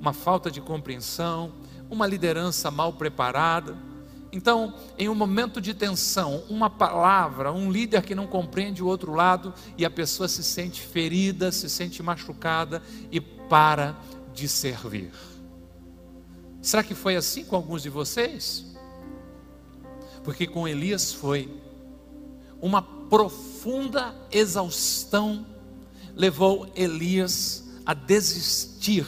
uma 0.00 0.12
falta 0.12 0.50
de 0.50 0.60
compreensão, 0.60 1.52
uma 1.88 2.06
liderança 2.06 2.68
mal 2.68 2.92
preparada 2.92 3.76
então, 4.32 4.74
em 4.96 5.08
um 5.08 5.14
momento 5.14 5.60
de 5.60 5.74
tensão, 5.74 6.44
uma 6.48 6.70
palavra, 6.70 7.52
um 7.52 7.70
líder 7.70 8.02
que 8.02 8.14
não 8.14 8.26
compreende 8.26 8.82
o 8.82 8.86
outro 8.86 9.12
lado 9.12 9.52
e 9.76 9.84
a 9.84 9.90
pessoa 9.90 10.28
se 10.28 10.42
sente 10.44 10.80
ferida, 10.80 11.50
se 11.50 11.68
sente 11.68 12.02
machucada 12.02 12.82
e 13.10 13.20
para 13.20 13.96
de 14.32 14.48
servir. 14.48 15.10
Será 16.62 16.82
que 16.82 16.94
foi 16.94 17.16
assim 17.16 17.44
com 17.44 17.56
alguns 17.56 17.82
de 17.82 17.88
vocês? 17.88 18.66
Porque 20.22 20.46
com 20.46 20.68
Elias 20.68 21.12
foi 21.12 21.50
uma 22.60 22.82
profunda 22.82 24.14
exaustão 24.30 25.46
levou 26.14 26.70
Elias 26.74 27.64
a 27.84 27.94
desistir 27.94 29.06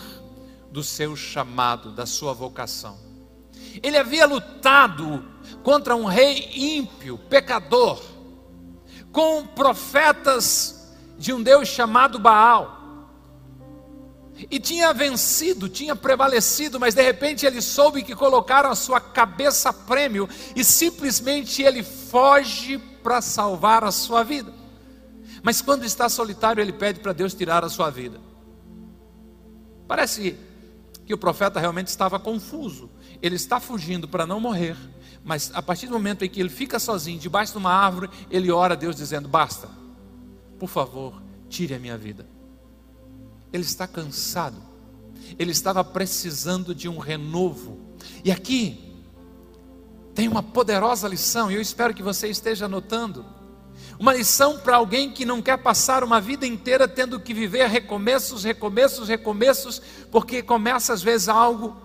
do 0.70 0.82
seu 0.82 1.14
chamado, 1.14 1.92
da 1.92 2.06
sua 2.06 2.32
vocação. 2.32 3.11
Ele 3.82 3.96
havia 3.96 4.26
lutado 4.26 5.24
contra 5.62 5.94
um 5.94 6.04
rei 6.04 6.50
ímpio, 6.54 7.16
pecador, 7.16 8.02
com 9.12 9.46
profetas 9.46 10.92
de 11.18 11.32
um 11.32 11.42
Deus 11.42 11.68
chamado 11.68 12.18
Baal. 12.18 12.80
E 14.50 14.58
tinha 14.58 14.92
vencido, 14.92 15.68
tinha 15.68 15.94
prevalecido, 15.94 16.80
mas 16.80 16.94
de 16.94 17.02
repente 17.02 17.46
ele 17.46 17.62
soube 17.62 18.02
que 18.02 18.14
colocaram 18.14 18.70
a 18.70 18.74
sua 18.74 19.00
cabeça 19.00 19.68
a 19.68 19.72
prêmio 19.72 20.28
e 20.56 20.64
simplesmente 20.64 21.62
ele 21.62 21.82
foge 21.82 22.78
para 23.02 23.20
salvar 23.20 23.84
a 23.84 23.92
sua 23.92 24.24
vida. 24.24 24.52
Mas 25.42 25.60
quando 25.60 25.84
está 25.84 26.08
solitário, 26.08 26.60
ele 26.60 26.72
pede 26.72 27.00
para 27.00 27.12
Deus 27.12 27.34
tirar 27.34 27.64
a 27.64 27.68
sua 27.68 27.90
vida. 27.90 28.20
Parece 29.86 30.36
que 31.06 31.14
o 31.14 31.18
profeta 31.18 31.58
realmente 31.60 31.88
estava 31.88 32.18
confuso 32.18 32.88
ele 33.22 33.36
está 33.36 33.60
fugindo 33.60 34.08
para 34.08 34.26
não 34.26 34.40
morrer, 34.40 34.76
mas 35.24 35.52
a 35.54 35.62
partir 35.62 35.86
do 35.86 35.92
momento 35.92 36.24
em 36.24 36.28
que 36.28 36.40
ele 36.40 36.48
fica 36.48 36.80
sozinho, 36.80 37.20
debaixo 37.20 37.52
de 37.52 37.58
uma 37.58 37.72
árvore, 37.72 38.10
ele 38.28 38.50
ora 38.50 38.74
a 38.74 38.76
Deus 38.76 38.96
dizendo: 38.96 39.28
Basta, 39.28 39.68
por 40.58 40.68
favor, 40.68 41.22
tire 41.48 41.72
a 41.72 41.78
minha 41.78 41.96
vida. 41.96 42.26
Ele 43.52 43.62
está 43.62 43.86
cansado, 43.86 44.60
ele 45.38 45.52
estava 45.52 45.84
precisando 45.84 46.74
de 46.74 46.88
um 46.88 46.98
renovo, 46.98 47.78
e 48.24 48.32
aqui 48.32 48.92
tem 50.12 50.26
uma 50.26 50.42
poderosa 50.42 51.06
lição, 51.06 51.50
e 51.50 51.54
eu 51.54 51.60
espero 51.60 51.94
que 51.94 52.02
você 52.02 52.28
esteja 52.28 52.66
anotando. 52.66 53.24
Uma 53.98 54.12
lição 54.12 54.58
para 54.58 54.76
alguém 54.76 55.10
que 55.10 55.24
não 55.24 55.40
quer 55.40 55.58
passar 55.58 56.02
uma 56.02 56.20
vida 56.20 56.46
inteira 56.46 56.88
tendo 56.88 57.20
que 57.20 57.32
viver 57.32 57.68
recomeços, 57.68 58.44
recomeços, 58.44 59.08
recomeços, 59.08 59.80
porque 60.10 60.42
começa 60.42 60.92
às 60.92 61.02
vezes 61.02 61.28
algo 61.28 61.76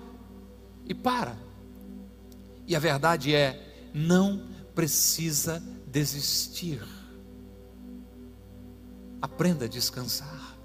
e 0.85 0.93
para. 0.93 1.37
E 2.65 2.75
a 2.75 2.79
verdade 2.79 3.33
é, 3.33 3.89
não 3.93 4.43
precisa 4.73 5.63
desistir. 5.85 6.81
Aprenda 9.21 9.65
a 9.65 9.67
descansar. 9.67 10.57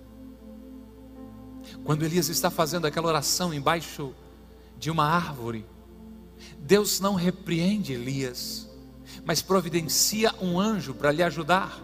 Quando 1.85 2.05
Elias 2.05 2.29
está 2.29 2.51
fazendo 2.51 2.87
aquela 2.87 3.09
oração 3.09 3.53
embaixo 3.53 4.15
de 4.79 4.91
uma 4.91 5.05
árvore, 5.05 5.65
Deus 6.59 7.01
não 7.01 7.15
repreende 7.15 7.93
Elias, 7.93 8.62
mas 9.25 9.43
providencia 9.43 10.35
um 10.41 10.59
anjo 10.59 10.95
para 10.95 11.13
lhe 11.13 11.23
ajudar. 11.23 11.81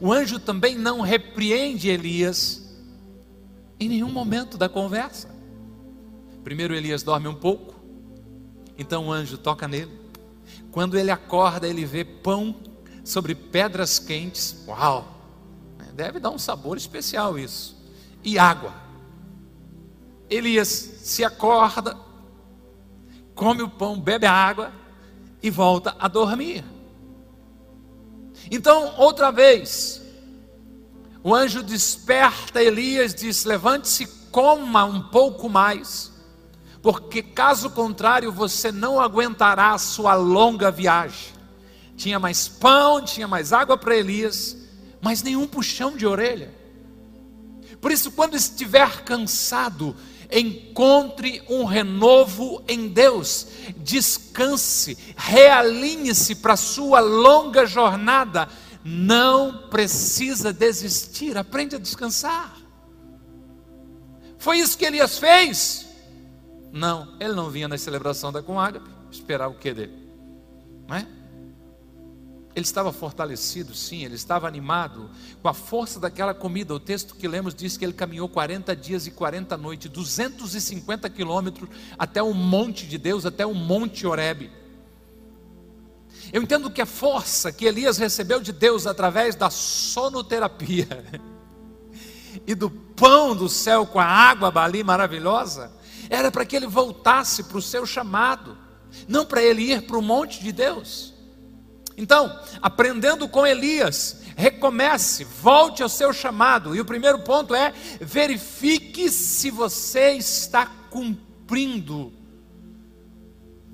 O 0.00 0.12
anjo 0.12 0.38
também 0.38 0.76
não 0.76 1.00
repreende 1.00 1.88
Elias 1.88 2.62
em 3.78 3.88
nenhum 3.88 4.10
momento 4.10 4.56
da 4.56 4.68
conversa. 4.68 5.28
Primeiro 6.42 6.74
Elias 6.74 7.02
dorme 7.02 7.28
um 7.28 7.34
pouco, 7.34 7.74
então 8.78 9.06
o 9.06 9.12
anjo 9.12 9.38
toca 9.38 9.66
nele. 9.66 9.92
Quando 10.70 10.98
ele 10.98 11.10
acorda, 11.10 11.66
ele 11.66 11.84
vê 11.84 12.04
pão 12.04 12.56
sobre 13.04 13.34
pedras 13.34 13.98
quentes. 13.98 14.64
Uau! 14.66 15.14
Deve 15.94 16.18
dar 16.18 16.30
um 16.30 16.38
sabor 16.38 16.76
especial 16.76 17.38
isso. 17.38 17.76
E 18.22 18.38
água. 18.38 18.74
Elias 20.28 20.68
se 20.68 21.22
acorda, 21.22 21.96
come 23.34 23.62
o 23.62 23.68
pão, 23.68 24.00
bebe 24.00 24.26
a 24.26 24.32
água 24.32 24.72
e 25.42 25.50
volta 25.50 25.94
a 25.98 26.08
dormir. 26.08 26.64
Então, 28.50 28.94
outra 28.98 29.30
vez, 29.30 30.02
o 31.22 31.34
anjo 31.34 31.62
desperta 31.62 32.62
Elias, 32.62 33.14
diz: 33.14 33.44
Levante-se, 33.44 34.06
coma 34.30 34.84
um 34.84 35.00
pouco 35.00 35.48
mais 35.48 36.14
porque 36.84 37.22
caso 37.22 37.70
contrário 37.70 38.30
você 38.30 38.70
não 38.70 39.00
aguentará 39.00 39.72
a 39.72 39.78
sua 39.78 40.12
longa 40.12 40.70
viagem. 40.70 41.32
Tinha 41.96 42.18
mais 42.18 42.46
pão, 42.46 43.02
tinha 43.02 43.26
mais 43.26 43.54
água 43.54 43.78
para 43.78 43.96
Elias, 43.96 44.54
mas 45.00 45.22
nenhum 45.22 45.46
puxão 45.46 45.96
de 45.96 46.06
orelha. 46.06 46.52
Por 47.80 47.90
isso, 47.90 48.12
quando 48.12 48.36
estiver 48.36 49.02
cansado, 49.02 49.96
encontre 50.30 51.42
um 51.48 51.64
renovo 51.64 52.62
em 52.68 52.88
Deus, 52.88 53.46
descanse, 53.78 54.96
realinhe-se 55.16 56.36
para 56.36 56.54
a 56.54 56.56
sua 56.56 57.00
longa 57.00 57.66
jornada. 57.66 58.48
Não 58.84 59.68
precisa 59.68 60.52
desistir, 60.52 61.36
aprende 61.36 61.76
a 61.76 61.78
descansar. 61.78 62.56
Foi 64.38 64.58
isso 64.58 64.76
que 64.76 64.84
Elias 64.84 65.18
fez. 65.18 65.88
Não, 66.70 67.16
ele 67.18 67.32
não 67.32 67.48
vinha 67.48 67.68
na 67.68 67.78
celebração 67.78 68.30
da 68.30 68.42
com 68.42 68.56
esperar 69.10 69.48
o 69.48 69.54
que 69.54 69.72
dele? 69.72 69.94
Não 70.86 70.96
é? 70.96 71.06
Ele 72.54 72.64
estava 72.64 72.92
fortalecido, 72.92 73.74
sim, 73.74 74.04
ele 74.04 74.14
estava 74.14 74.46
animado 74.46 75.10
com 75.42 75.48
a 75.48 75.54
força 75.54 75.98
daquela 75.98 76.32
comida. 76.32 76.72
O 76.72 76.78
texto 76.78 77.16
que 77.16 77.26
lemos 77.26 77.52
diz 77.52 77.76
que 77.76 77.84
ele 77.84 77.92
caminhou 77.92 78.28
40 78.28 78.76
dias 78.76 79.08
e 79.08 79.10
40 79.10 79.56
noites, 79.56 79.90
250 79.90 81.10
quilômetros 81.10 81.68
até 81.98 82.22
o 82.22 82.32
monte 82.32 82.86
de 82.86 82.96
Deus, 82.96 83.26
até 83.26 83.44
o 83.44 83.54
monte 83.54 84.06
Horebe. 84.06 84.52
Eu 86.32 86.42
entendo 86.42 86.70
que 86.70 86.80
a 86.80 86.86
força 86.86 87.52
que 87.52 87.64
Elias 87.64 87.98
recebeu 87.98 88.40
de 88.40 88.52
Deus 88.52 88.86
através 88.86 89.34
da 89.34 89.50
sonoterapia 89.50 91.04
e 92.46 92.54
do 92.54 92.70
pão 92.70 93.34
do 93.34 93.48
céu 93.48 93.84
com 93.84 93.98
a 93.98 94.04
água 94.04 94.52
ali 94.62 94.84
maravilhosa, 94.84 95.72
era 96.08 96.30
para 96.30 96.44
que 96.44 96.54
ele 96.54 96.66
voltasse 96.66 97.44
para 97.44 97.58
o 97.58 97.62
seu 97.62 97.84
chamado, 97.84 98.56
não 99.08 99.26
para 99.26 99.42
ele 99.42 99.72
ir 99.72 99.82
para 99.86 99.98
o 99.98 100.02
monte 100.02 100.40
de 100.40 100.52
Deus. 100.52 101.13
Então, 101.96 102.40
aprendendo 102.60 103.28
com 103.28 103.46
Elias, 103.46 104.22
recomece, 104.36 105.24
volte 105.24 105.82
ao 105.82 105.88
seu 105.88 106.12
chamado. 106.12 106.74
E 106.74 106.80
o 106.80 106.84
primeiro 106.84 107.20
ponto 107.20 107.54
é: 107.54 107.72
verifique 108.00 109.08
se 109.10 109.50
você 109.50 110.12
está 110.12 110.66
cumprindo 110.90 112.12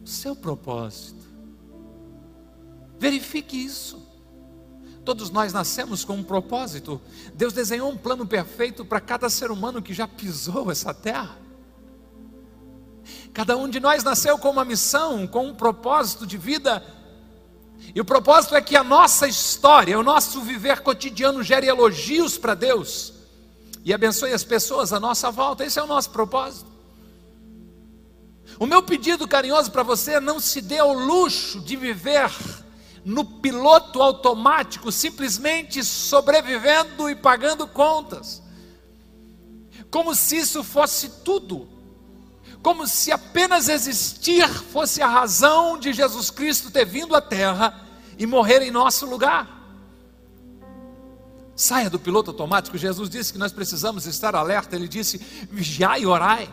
o 0.03 0.07
seu 0.07 0.37
propósito. 0.37 1.21
Verifique 2.99 3.57
isso. 3.57 4.07
Todos 5.05 5.31
nós 5.31 5.53
nascemos 5.53 6.05
com 6.05 6.17
um 6.17 6.23
propósito. 6.23 7.01
Deus 7.35 7.55
desenhou 7.55 7.91
um 7.91 7.97
plano 7.97 8.27
perfeito 8.27 8.85
para 8.85 9.01
cada 9.01 9.31
ser 9.31 9.51
humano 9.51 9.81
que 9.81 9.95
já 9.95 10.07
pisou 10.07 10.71
essa 10.71 10.93
terra. 10.93 11.39
Cada 13.33 13.57
um 13.57 13.69
de 13.69 13.81
nós 13.81 14.05
nasceu 14.05 14.37
com 14.39 14.51
uma 14.51 14.65
missão, 14.65 15.27
com 15.27 15.47
um 15.47 15.55
propósito 15.55 16.27
de 16.27 16.37
vida 16.37 16.85
e 17.95 18.01
o 18.01 18.05
propósito 18.05 18.55
é 18.55 18.61
que 18.61 18.77
a 18.77 18.85
nossa 18.85 19.27
história, 19.27 19.99
o 19.99 20.03
nosso 20.03 20.41
viver 20.43 20.81
cotidiano 20.81 21.43
gere 21.43 21.67
elogios 21.67 22.39
para 22.39 22.55
Deus 22.55 23.13
e 23.85 23.93
abençoe 23.93 24.33
as 24.33 24.45
pessoas 24.45 24.93
à 24.93 25.01
nossa 25.01 25.31
volta. 25.31 25.65
Esse 25.65 25.79
é 25.79 25.83
o 25.83 25.87
nosso 25.87 26.11
propósito. 26.11 26.71
O 28.59 28.67
meu 28.67 28.83
pedido 28.83 29.27
carinhoso 29.27 29.71
para 29.71 29.83
você 29.83 30.15
é 30.15 30.21
não 30.21 30.39
se 30.39 30.61
dê 30.61 30.79
ao 30.79 30.93
luxo 30.93 31.61
de 31.61 31.77
viver 31.77 32.31
no 33.05 33.25
piloto 33.25 34.03
automático, 34.03 34.93
simplesmente 34.93 35.83
sobrevivendo 35.83 37.09
e 37.09 37.15
pagando 37.15 37.67
contas, 37.67 38.43
como 39.91 40.15
se 40.15 40.37
isso 40.37 40.63
fosse 40.63 41.09
tudo, 41.25 41.67
como 42.63 42.87
se 42.87 43.11
apenas 43.11 43.69
existir 43.69 44.49
fosse 44.49 45.01
a 45.01 45.07
razão 45.07 45.79
de 45.79 45.93
Jesus 45.93 46.31
Cristo 46.31 46.71
ter 46.71 46.85
vindo 46.85 47.15
à 47.15 47.21
Terra 47.21 47.87
e 48.19 48.27
morrer 48.27 48.63
em 48.63 48.71
nosso 48.71 49.07
lugar. 49.07 49.59
Saia 51.57 51.91
do 51.91 51.99
piloto 51.99 52.31
automático. 52.31 52.79
Jesus 52.79 53.09
disse 53.09 53.33
que 53.33 53.39
nós 53.39 53.53
precisamos 53.53 54.07
estar 54.07 54.35
alerta. 54.35 54.77
Ele 54.77 54.89
disse: 54.89 55.19
vigiai 55.51 56.03
e 56.03 56.07
orai. 56.07 56.51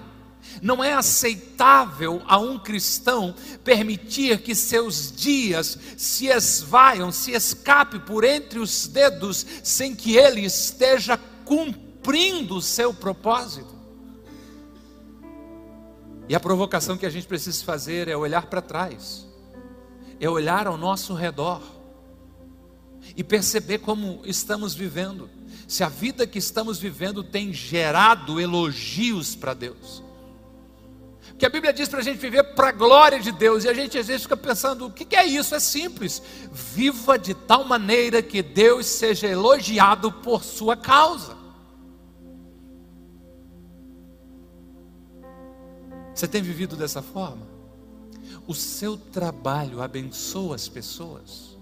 Não 0.62 0.84
é 0.84 0.94
aceitável 0.94 2.22
a 2.26 2.38
um 2.38 2.58
cristão 2.58 3.36
permitir 3.64 4.42
que 4.42 4.56
seus 4.56 5.12
dias 5.12 5.78
se 5.98 6.28
esvaiam, 6.28 7.12
se 7.12 7.32
escape 7.32 8.00
por 8.00 8.24
entre 8.24 8.60
os 8.60 8.88
dedos, 8.88 9.46
sem 9.64 9.94
que 9.94 10.16
ele 10.16 10.42
esteja 10.42 11.18
cumprindo 11.44 12.58
o 12.58 12.62
seu 12.62 12.94
propósito. 12.94 13.77
E 16.30 16.36
a 16.36 16.40
provocação 16.40 16.98
que 16.98 17.06
a 17.06 17.10
gente 17.10 17.28
precisa 17.28 17.64
fazer 17.64 18.08
é 18.08 18.16
olhar 18.16 18.48
para 18.48 18.62
trás 18.62 19.28
é 20.20 20.30
olhar 20.30 20.68
ao 20.68 20.78
nosso 20.78 21.14
redor 21.14 21.62
e 23.16 23.24
perceber 23.24 23.80
como 23.80 24.22
estamos 24.26 24.74
vivendo. 24.74 25.30
Se 25.68 25.84
a 25.84 25.90
vida 25.90 26.26
que 26.26 26.40
estamos 26.40 26.80
vivendo 26.80 27.24
tem 27.24 27.54
gerado 27.54 28.40
elogios 28.40 29.36
para 29.36 29.54
Deus. 29.54 30.04
Que 31.38 31.46
a 31.46 31.50
Bíblia 31.50 31.72
diz 31.72 31.88
para 31.88 32.00
a 32.00 32.04
gente 32.04 32.18
viver 32.18 32.44
para 32.56 32.70
a 32.70 32.72
glória 32.72 33.20
de 33.20 33.32
Deus, 33.32 33.64
e 33.64 33.70
a 33.70 33.74
gente 33.74 33.98
às 33.98 34.08
vezes 34.08 34.24
fica 34.24 34.38
pensando: 34.38 34.88
o 34.88 34.92
que 34.92 35.16
é 35.16 35.26
isso? 35.26 35.54
É 35.54 35.60
simples. 35.60 36.22
Viva 36.52 37.20
de 37.20 37.34
tal 37.34 37.64
maneira 37.64 38.24
que 38.24 38.42
Deus 38.42 38.88
seja 38.88 39.28
elogiado 39.28 40.12
por 40.12 40.44
sua 40.44 40.76
causa. 40.76 41.37
Você 46.18 46.28
tem 46.28 46.42
vivido 46.42 46.76
dessa 46.76 47.02
forma? 47.02 47.58
o 48.48 48.56
seu 48.56 48.98
trabalho 48.98 49.82
abençoa 49.82 50.56
as 50.56 50.70
pessoas? 50.70 51.58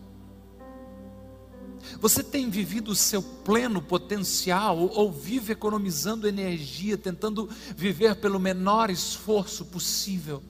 Você 2.00 2.24
tem 2.24 2.50
vivido 2.50 2.92
o 2.92 2.96
seu 2.96 3.22
pleno 3.22 3.82
potencial 3.82 4.78
ou 4.78 5.12
vive 5.12 5.54
economizando 5.54 6.28
energia, 6.28 6.98
tentando 6.98 7.50
viver 7.76 8.16
pelo 8.16 8.40
menor 8.40 8.90
esforço 8.90 9.66
possível? 9.66 10.44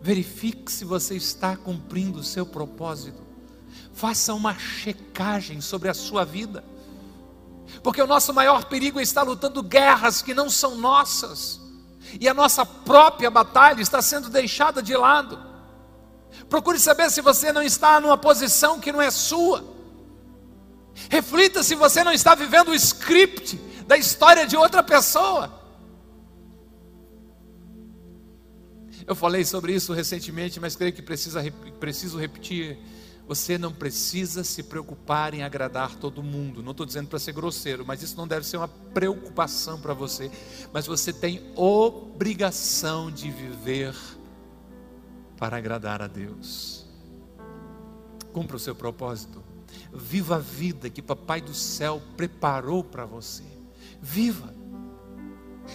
Verifique 0.00 0.70
se 0.70 0.84
você 0.84 1.16
está 1.16 1.56
cumprindo 1.56 2.20
o 2.20 2.24
seu 2.24 2.46
propósito. 2.46 3.22
Faça 3.92 4.34
uma 4.34 4.56
checagem 4.56 5.60
sobre 5.60 5.88
a 5.88 5.94
sua 5.94 6.24
vida. 6.24 6.64
Porque 7.82 8.00
o 8.00 8.06
nosso 8.06 8.32
maior 8.32 8.64
perigo 8.64 8.98
é 8.98 9.02
estar 9.02 9.22
lutando 9.22 9.62
guerras 9.62 10.22
que 10.22 10.34
não 10.34 10.48
são 10.48 10.76
nossas 10.76 11.59
e 12.18 12.28
a 12.28 12.34
nossa 12.34 12.64
própria 12.64 13.30
batalha 13.30 13.80
está 13.80 14.00
sendo 14.00 14.28
deixada 14.28 14.82
de 14.82 14.96
lado. 14.96 15.38
Procure 16.48 16.78
saber 16.78 17.10
se 17.10 17.20
você 17.20 17.52
não 17.52 17.62
está 17.62 18.00
numa 18.00 18.16
posição 18.16 18.80
que 18.80 18.92
não 18.92 19.00
é 19.00 19.10
sua. 19.10 19.64
Reflita 21.08 21.62
se 21.62 21.74
você 21.74 22.02
não 22.02 22.12
está 22.12 22.34
vivendo 22.34 22.68
o 22.68 22.74
script 22.74 23.56
da 23.86 23.96
história 23.96 24.46
de 24.46 24.56
outra 24.56 24.82
pessoa. 24.82 25.60
Eu 29.06 29.14
falei 29.14 29.44
sobre 29.44 29.74
isso 29.74 29.92
recentemente, 29.92 30.60
mas 30.60 30.76
creio 30.76 30.92
que 30.92 31.02
precisa, 31.02 31.42
preciso 31.80 32.18
repetir 32.18 32.78
você 33.30 33.56
não 33.56 33.72
precisa 33.72 34.42
se 34.42 34.60
preocupar 34.60 35.34
em 35.34 35.44
agradar 35.44 35.94
todo 35.94 36.20
mundo. 36.20 36.64
Não 36.64 36.72
estou 36.72 36.84
dizendo 36.84 37.06
para 37.06 37.20
ser 37.20 37.30
grosseiro, 37.30 37.86
mas 37.86 38.02
isso 38.02 38.16
não 38.16 38.26
deve 38.26 38.44
ser 38.44 38.56
uma 38.56 38.66
preocupação 38.66 39.80
para 39.80 39.94
você. 39.94 40.28
Mas 40.72 40.88
você 40.88 41.12
tem 41.12 41.40
obrigação 41.54 43.08
de 43.08 43.30
viver 43.30 43.94
para 45.36 45.58
agradar 45.58 46.02
a 46.02 46.08
Deus. 46.08 46.88
Cumpra 48.32 48.56
o 48.56 48.58
seu 48.58 48.74
propósito. 48.74 49.40
Viva 49.94 50.34
a 50.34 50.40
vida 50.40 50.90
que 50.90 51.00
Papai 51.00 51.40
do 51.40 51.54
céu 51.54 52.02
preparou 52.16 52.82
para 52.82 53.06
você. 53.06 53.44
Viva. 54.02 54.52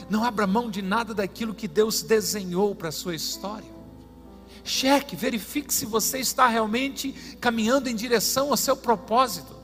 Não 0.10 0.26
abra 0.26 0.46
mão 0.46 0.70
de 0.70 0.82
nada 0.82 1.14
daquilo 1.14 1.56
que 1.56 1.70
Deus 1.70 2.02
desenhou 2.02 2.76
para 2.76 2.90
a 2.90 2.92
sua 2.92 3.16
história. 3.16 3.75
Cheque, 4.66 5.16
verifique 5.16 5.72
se 5.72 5.86
você 5.86 6.18
está 6.18 6.48
realmente 6.48 7.14
caminhando 7.40 7.88
em 7.88 7.96
direção 7.96 8.50
ao 8.50 8.58
seu 8.58 8.76
propósito. 8.76 9.56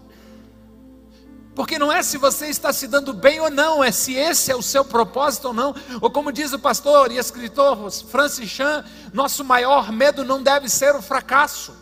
Porque 1.56 1.80
não 1.80 1.92
é 1.92 2.04
se 2.04 2.20
você 2.20 2.48
está 2.48 2.72
se 2.72 2.88
dando 2.88 3.12
bem 3.12 3.40
ou 3.40 3.50
não, 3.50 3.84
é 3.84 3.92
se 3.92 4.14
esse 4.14 4.52
é 4.52 4.56
o 4.56 4.62
seu 4.62 4.86
propósito 4.86 5.48
ou 5.50 5.54
não. 5.54 5.76
Ou 6.00 6.12
como 6.12 6.32
diz 6.32 6.54
o 6.54 6.60
pastor 6.60 7.12
e 7.12 7.18
escritor 7.18 7.92
Francis 7.92 8.48
Chan, 8.48 8.86
nosso 9.12 9.44
maior 9.44 9.92
medo 9.92 10.24
não 10.24 10.42
deve 10.42 10.70
ser 10.70 10.96
o 10.96 11.02
fracasso, 11.02 11.76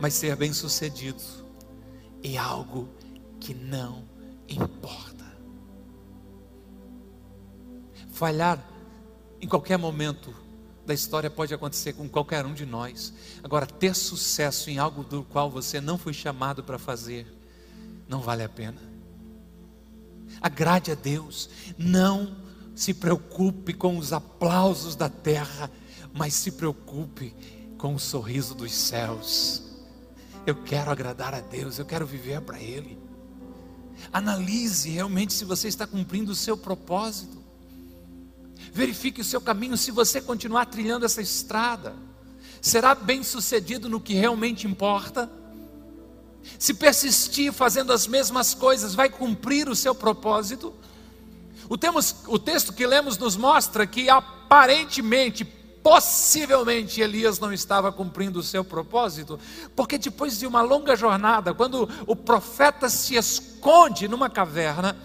mas 0.00 0.14
ser 0.14 0.34
bem-sucedido 0.34 1.22
em 2.24 2.36
algo 2.36 2.88
que 3.38 3.54
não 3.54 4.04
importa. 4.48 5.24
Falhar 8.10 8.73
em 9.44 9.46
qualquer 9.46 9.76
momento 9.76 10.34
da 10.86 10.94
história 10.94 11.28
pode 11.28 11.52
acontecer 11.52 11.92
com 11.92 12.08
qualquer 12.08 12.46
um 12.46 12.54
de 12.54 12.64
nós. 12.64 13.12
Agora, 13.42 13.66
ter 13.66 13.94
sucesso 13.94 14.70
em 14.70 14.78
algo 14.78 15.04
do 15.04 15.22
qual 15.22 15.50
você 15.50 15.82
não 15.82 15.98
foi 15.98 16.14
chamado 16.14 16.64
para 16.64 16.78
fazer, 16.78 17.26
não 18.08 18.22
vale 18.22 18.42
a 18.42 18.48
pena. 18.48 18.80
Agrade 20.40 20.90
a 20.90 20.94
Deus, 20.94 21.50
não 21.76 22.38
se 22.74 22.94
preocupe 22.94 23.74
com 23.74 23.98
os 23.98 24.14
aplausos 24.14 24.96
da 24.96 25.10
terra, 25.10 25.70
mas 26.14 26.32
se 26.32 26.52
preocupe 26.52 27.36
com 27.76 27.94
o 27.94 28.00
sorriso 28.00 28.54
dos 28.54 28.72
céus. 28.72 29.62
Eu 30.46 30.54
quero 30.54 30.90
agradar 30.90 31.34
a 31.34 31.40
Deus, 31.40 31.78
eu 31.78 31.84
quero 31.84 32.06
viver 32.06 32.40
para 32.40 32.58
Ele. 32.58 32.98
Analise 34.10 34.88
realmente 34.88 35.34
se 35.34 35.44
você 35.44 35.68
está 35.68 35.86
cumprindo 35.86 36.32
o 36.32 36.34
seu 36.34 36.56
propósito. 36.56 37.43
Verifique 38.74 39.20
o 39.20 39.24
seu 39.24 39.40
caminho 39.40 39.76
se 39.76 39.92
você 39.92 40.20
continuar 40.20 40.66
trilhando 40.66 41.06
essa 41.06 41.22
estrada. 41.22 41.94
Será 42.60 42.92
bem 42.92 43.22
sucedido 43.22 43.88
no 43.88 44.00
que 44.00 44.14
realmente 44.14 44.66
importa? 44.66 45.30
Se 46.58 46.74
persistir 46.74 47.52
fazendo 47.52 47.92
as 47.92 48.08
mesmas 48.08 48.52
coisas, 48.52 48.92
vai 48.92 49.08
cumprir 49.08 49.68
o 49.68 49.76
seu 49.76 49.94
propósito? 49.94 50.74
O, 51.68 51.78
temos, 51.78 52.16
o 52.26 52.36
texto 52.36 52.72
que 52.72 52.84
lemos 52.84 53.16
nos 53.16 53.36
mostra 53.36 53.86
que 53.86 54.10
aparentemente 54.10 55.44
possivelmente 55.44 57.00
Elias 57.00 57.38
não 57.38 57.52
estava 57.52 57.92
cumprindo 57.92 58.40
o 58.40 58.42
seu 58.42 58.64
propósito, 58.64 59.38
porque 59.76 59.98
depois 59.98 60.36
de 60.36 60.48
uma 60.48 60.62
longa 60.62 60.96
jornada, 60.96 61.54
quando 61.54 61.88
o 62.08 62.16
profeta 62.16 62.88
se 62.88 63.14
esconde 63.14 64.08
numa 64.08 64.28
caverna, 64.28 64.96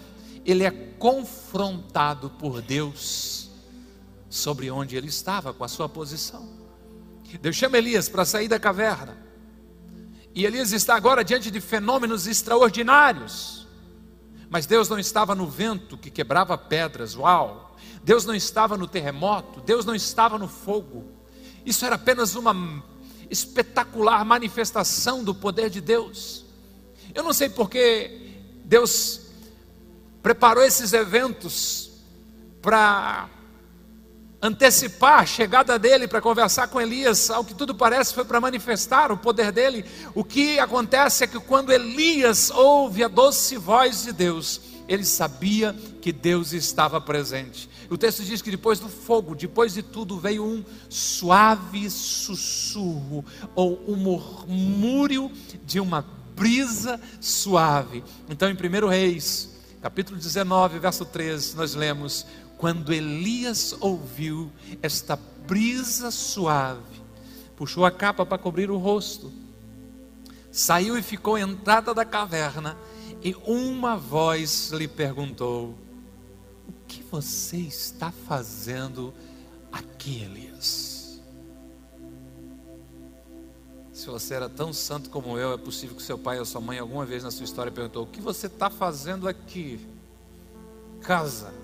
ele 0.44 0.64
é 0.64 0.72
confrontado 0.72 2.30
por 2.30 2.60
Deus 2.60 3.49
sobre 4.30 4.70
onde 4.70 4.96
ele 4.96 5.08
estava, 5.08 5.52
com 5.52 5.64
a 5.64 5.68
sua 5.68 5.88
posição. 5.88 6.48
Deus 7.42 7.56
chama 7.56 7.76
Elias 7.76 8.08
para 8.08 8.24
sair 8.24 8.48
da 8.48 8.58
caverna, 8.58 9.18
e 10.34 10.46
Elias 10.46 10.72
está 10.72 10.94
agora 10.94 11.24
diante 11.24 11.50
de 11.50 11.60
fenômenos 11.60 12.26
extraordinários, 12.26 13.66
mas 14.48 14.64
Deus 14.64 14.88
não 14.88 14.98
estava 14.98 15.34
no 15.34 15.46
vento 15.46 15.98
que 15.98 16.10
quebrava 16.10 16.56
pedras, 16.56 17.14
uau! 17.14 17.76
Deus 18.02 18.24
não 18.24 18.34
estava 18.34 18.76
no 18.76 18.86
terremoto, 18.86 19.60
Deus 19.60 19.84
não 19.84 19.94
estava 19.94 20.38
no 20.38 20.48
fogo. 20.48 21.04
Isso 21.64 21.84
era 21.84 21.96
apenas 21.96 22.34
uma 22.34 22.82
espetacular 23.28 24.24
manifestação 24.24 25.22
do 25.22 25.34
poder 25.34 25.68
de 25.68 25.80
Deus. 25.80 26.44
Eu 27.14 27.22
não 27.22 27.32
sei 27.32 27.48
porque 27.48 28.40
Deus 28.64 29.20
preparou 30.22 30.64
esses 30.64 30.92
eventos 30.92 31.90
para 32.62 33.28
antecipar 34.42 35.20
a 35.20 35.26
chegada 35.26 35.78
dele 35.78 36.08
para 36.08 36.20
conversar 36.20 36.68
com 36.68 36.80
Elias, 36.80 37.30
ao 37.30 37.44
que 37.44 37.54
tudo 37.54 37.74
parece 37.74 38.14
foi 38.14 38.24
para 38.24 38.40
manifestar 38.40 39.12
o 39.12 39.16
poder 39.16 39.52
dele. 39.52 39.84
O 40.14 40.24
que 40.24 40.58
acontece 40.58 41.24
é 41.24 41.26
que 41.26 41.38
quando 41.38 41.72
Elias 41.72 42.50
ouve 42.50 43.04
a 43.04 43.08
doce 43.08 43.56
voz 43.56 44.02
de 44.02 44.12
Deus, 44.12 44.60
ele 44.88 45.04
sabia 45.04 45.74
que 46.00 46.12
Deus 46.12 46.52
estava 46.52 47.00
presente. 47.00 47.68
O 47.90 47.98
texto 47.98 48.24
diz 48.24 48.40
que 48.40 48.50
depois 48.50 48.78
do 48.78 48.88
fogo, 48.88 49.34
depois 49.34 49.74
de 49.74 49.82
tudo, 49.82 50.18
veio 50.18 50.44
um 50.44 50.64
suave 50.88 51.90
sussurro, 51.90 53.24
ou 53.54 53.84
um 53.86 53.96
murmúrio 53.96 55.30
de 55.64 55.80
uma 55.80 56.04
brisa 56.34 57.00
suave. 57.20 58.02
Então, 58.28 58.48
em 58.48 58.54
1 58.54 58.88
Reis, 58.88 59.50
capítulo 59.82 60.18
19, 60.18 60.78
verso 60.78 61.04
13, 61.04 61.56
nós 61.56 61.74
lemos: 61.74 62.26
Quando 62.60 62.92
Elias 62.92 63.74
ouviu 63.80 64.52
esta 64.82 65.16
brisa 65.16 66.10
suave, 66.10 67.00
puxou 67.56 67.86
a 67.86 67.90
capa 67.90 68.26
para 68.26 68.36
cobrir 68.36 68.70
o 68.70 68.76
rosto, 68.76 69.32
saiu 70.52 70.98
e 70.98 71.02
ficou 71.02 71.36
à 71.36 71.40
entrada 71.40 71.94
da 71.94 72.04
caverna, 72.04 72.76
e 73.24 73.34
uma 73.46 73.96
voz 73.96 74.72
lhe 74.72 74.86
perguntou: 74.86 75.74
que 76.86 77.02
você 77.04 77.56
está 77.56 78.12
fazendo 78.12 79.14
aqui, 79.72 80.22
Elias? 80.22 81.18
Se 83.90 84.06
você 84.06 84.34
era 84.34 84.50
tão 84.50 84.70
santo 84.70 85.08
como 85.08 85.38
eu, 85.38 85.54
é 85.54 85.56
possível 85.56 85.96
que 85.96 86.02
seu 86.02 86.18
pai 86.18 86.38
ou 86.38 86.44
sua 86.44 86.60
mãe 86.60 86.78
alguma 86.78 87.06
vez 87.06 87.24
na 87.24 87.30
sua 87.30 87.44
história 87.44 87.72
perguntou: 87.72 88.02
O 88.02 88.06
que 88.06 88.20
você 88.20 88.48
está 88.48 88.68
fazendo 88.68 89.26
aqui? 89.26 89.80
Casa. 91.00 91.59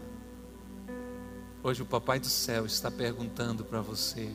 Hoje 1.67 1.83
o 1.83 1.85
Papai 1.85 2.21
do 2.21 2.29
Céu 2.29 2.65
está 2.65 2.93
perguntando 2.93 3.65
para 3.65 3.81
você: 3.81 4.31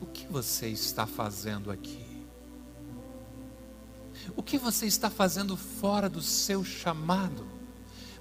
O 0.00 0.06
que 0.06 0.26
você 0.28 0.68
está 0.68 1.06
fazendo 1.06 1.70
aqui? 1.70 2.06
O 4.34 4.42
que 4.42 4.56
você 4.56 4.86
está 4.86 5.10
fazendo 5.10 5.58
fora 5.58 6.08
do 6.08 6.22
seu 6.22 6.64
chamado? 6.64 7.46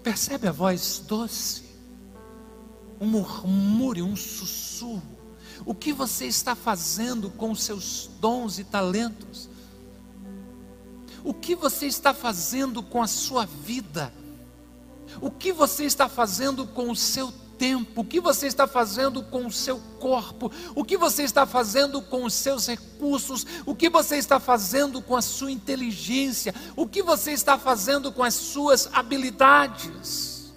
Percebe 0.04 0.46
a 0.46 0.52
voz 0.52 1.02
doce? 1.08 1.64
um 3.00 3.08
murmúrio, 3.08 4.06
um 4.06 4.18
sussurro. 4.18 5.18
O 5.66 5.74
que 5.74 5.94
você 5.94 6.26
está 6.26 6.54
fazendo 6.54 7.30
com 7.30 7.52
os 7.52 7.64
seus 7.64 8.10
dons 8.20 8.60
e 8.60 8.66
talentos? 8.66 9.50
O 11.24 11.34
que 11.34 11.56
você 11.56 11.86
está 11.86 12.14
fazendo 12.14 12.84
com 12.84 13.02
a 13.02 13.08
sua 13.08 13.46
vida? 13.46 14.14
O 15.22 15.32
que 15.32 15.54
você 15.54 15.86
está 15.86 16.10
fazendo 16.10 16.68
com 16.68 16.92
o 16.92 16.96
seu? 16.96 17.34
O 17.96 18.04
que 18.04 18.20
você 18.20 18.48
está 18.48 18.68
fazendo 18.68 19.24
com 19.24 19.46
o 19.48 19.52
seu 19.52 19.80
corpo? 20.00 20.52
O 20.76 20.84
que 20.84 20.96
você 20.96 21.24
está 21.24 21.46
fazendo 21.46 22.02
com 22.02 22.24
os 22.24 22.34
seus 22.34 22.68
recursos? 22.68 23.46
O 23.66 23.76
que 23.76 23.90
você 23.90 24.18
está 24.18 24.40
fazendo 24.40 25.02
com 25.02 25.16
a 25.16 25.22
sua 25.22 25.52
inteligência? 25.52 26.54
O 26.76 26.88
que 26.88 27.02
você 27.02 27.32
está 27.32 27.58
fazendo 27.58 28.12
com 28.12 28.24
as 28.24 28.36
suas 28.36 28.88
habilidades? 28.94 30.54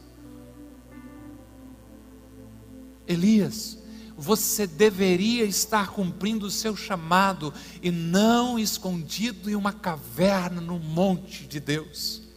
Elias, 3.07 3.79
você 4.17 4.67
deveria 4.67 5.45
estar 5.45 5.91
cumprindo 5.91 6.47
o 6.47 6.51
seu 6.51 6.77
chamado 6.77 7.53
e 7.83 7.91
não 7.91 8.59
escondido 8.59 9.49
em 9.49 9.55
uma 9.55 9.73
caverna 9.73 10.61
no 10.61 10.79
monte 10.79 11.47
de 11.47 11.59
Deus. 11.59 12.30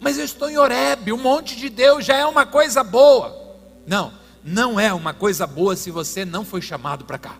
Mas 0.00 0.18
eu 0.18 0.24
estou 0.24 0.48
em 0.50 0.58
Horebe, 0.58 1.12
o 1.12 1.18
monte 1.18 1.56
de 1.56 1.68
Deus 1.68 2.04
já 2.04 2.16
é 2.16 2.26
uma 2.26 2.44
coisa 2.44 2.84
boa. 2.84 3.56
Não, 3.86 4.12
não 4.44 4.78
é 4.78 4.92
uma 4.92 5.14
coisa 5.14 5.46
boa 5.46 5.74
se 5.76 5.90
você 5.90 6.24
não 6.24 6.44
foi 6.44 6.60
chamado 6.60 7.04
para 7.04 7.18
cá. 7.18 7.38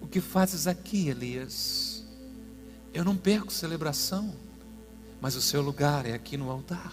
O 0.00 0.06
que 0.06 0.20
fazes 0.20 0.66
aqui, 0.66 1.08
Elias? 1.08 2.04
Eu 2.92 3.04
não 3.04 3.16
perco 3.16 3.52
celebração, 3.52 4.34
mas 5.20 5.34
o 5.36 5.40
seu 5.40 5.62
lugar 5.62 6.04
é 6.04 6.12
aqui 6.12 6.36
no 6.36 6.50
altar. 6.50 6.92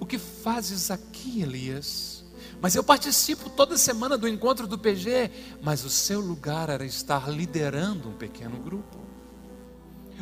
O 0.00 0.06
que 0.06 0.18
fazes 0.18 0.90
aqui, 0.90 1.42
Elias? 1.42 2.24
Mas 2.60 2.74
eu 2.74 2.82
participo 2.82 3.50
toda 3.50 3.76
semana 3.76 4.16
do 4.16 4.28
encontro 4.28 4.66
do 4.66 4.78
PG, 4.78 5.30
mas 5.62 5.84
o 5.84 5.90
seu 5.90 6.20
lugar 6.20 6.70
era 6.70 6.84
estar 6.84 7.28
liderando 7.28 8.08
um 8.08 8.14
pequeno 8.14 8.58
grupo. 8.58 8.98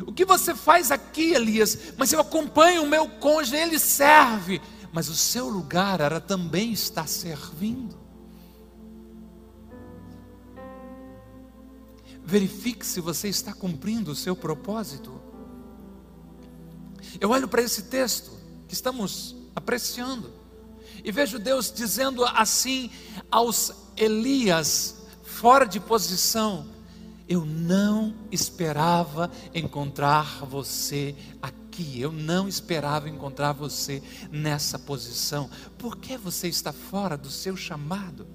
O 0.01 0.11
que 0.11 0.25
você 0.25 0.55
faz 0.55 0.91
aqui, 0.91 1.33
Elias? 1.33 1.93
Mas 1.97 2.11
eu 2.11 2.19
acompanho 2.19 2.83
o 2.83 2.89
meu 2.89 3.07
cônjuge, 3.07 3.55
ele 3.55 3.79
serve, 3.79 4.61
mas 4.91 5.09
o 5.09 5.15
seu 5.15 5.47
lugar 5.47 6.01
era 6.01 6.19
também 6.19 6.71
estar 6.71 7.07
servindo. 7.07 7.97
Verifique 12.23 12.85
se 12.85 13.01
você 13.01 13.27
está 13.27 13.53
cumprindo 13.53 14.11
o 14.11 14.15
seu 14.15 14.35
propósito. 14.35 15.21
Eu 17.19 17.29
olho 17.29 17.47
para 17.47 17.61
esse 17.61 17.83
texto 17.83 18.31
que 18.67 18.73
estamos 18.73 19.35
apreciando. 19.55 20.31
E 21.03 21.11
vejo 21.11 21.37
Deus 21.37 21.71
dizendo 21.71 22.23
assim 22.25 22.89
aos 23.29 23.73
Elias, 23.97 24.95
fora 25.23 25.65
de 25.65 25.79
posição: 25.79 26.67
Eu 27.27 27.45
não 27.45 28.13
esperava 28.31 29.31
encontrar 29.53 30.45
você 30.45 31.15
aqui, 31.41 31.99
eu 31.99 32.11
não 32.11 32.47
esperava 32.47 33.09
encontrar 33.09 33.53
você 33.53 34.03
nessa 34.31 34.77
posição. 34.77 35.49
Por 35.77 35.97
que 35.97 36.17
você 36.17 36.47
está 36.47 36.73
fora 36.73 37.17
do 37.17 37.29
seu 37.29 37.55
chamado? 37.55 38.27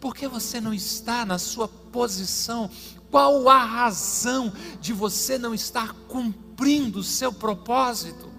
Por 0.00 0.14
que 0.14 0.28
você 0.28 0.60
não 0.60 0.72
está 0.72 1.26
na 1.26 1.38
sua 1.38 1.68
posição? 1.68 2.70
Qual 3.10 3.48
a 3.48 3.64
razão 3.64 4.52
de 4.80 4.92
você 4.92 5.38
não 5.38 5.54
estar 5.54 5.92
cumprindo 6.08 7.00
o 7.00 7.04
seu 7.04 7.32
propósito? 7.32 8.36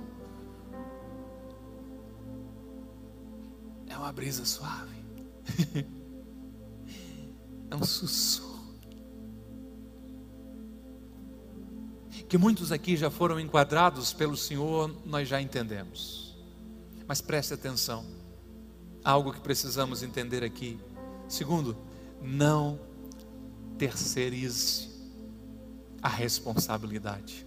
uma 4.07 4.13
brisa 4.13 4.45
suave. 4.45 5.03
é 7.69 7.75
um 7.75 7.83
sussurro. 7.83 8.46
Que 12.27 12.37
muitos 12.37 12.71
aqui 12.71 12.97
já 12.97 13.09
foram 13.09 13.39
enquadrados 13.39 14.13
pelo 14.13 14.35
Senhor, 14.35 14.93
nós 15.05 15.27
já 15.27 15.41
entendemos. 15.41 16.35
Mas 17.07 17.21
preste 17.21 17.53
atenção. 17.53 18.05
Algo 19.03 19.31
que 19.31 19.39
precisamos 19.39 20.03
entender 20.03 20.43
aqui. 20.43 20.79
Segundo, 21.27 21.77
não 22.21 22.79
terceirize 23.77 24.89
a 26.01 26.09
responsabilidade. 26.09 27.45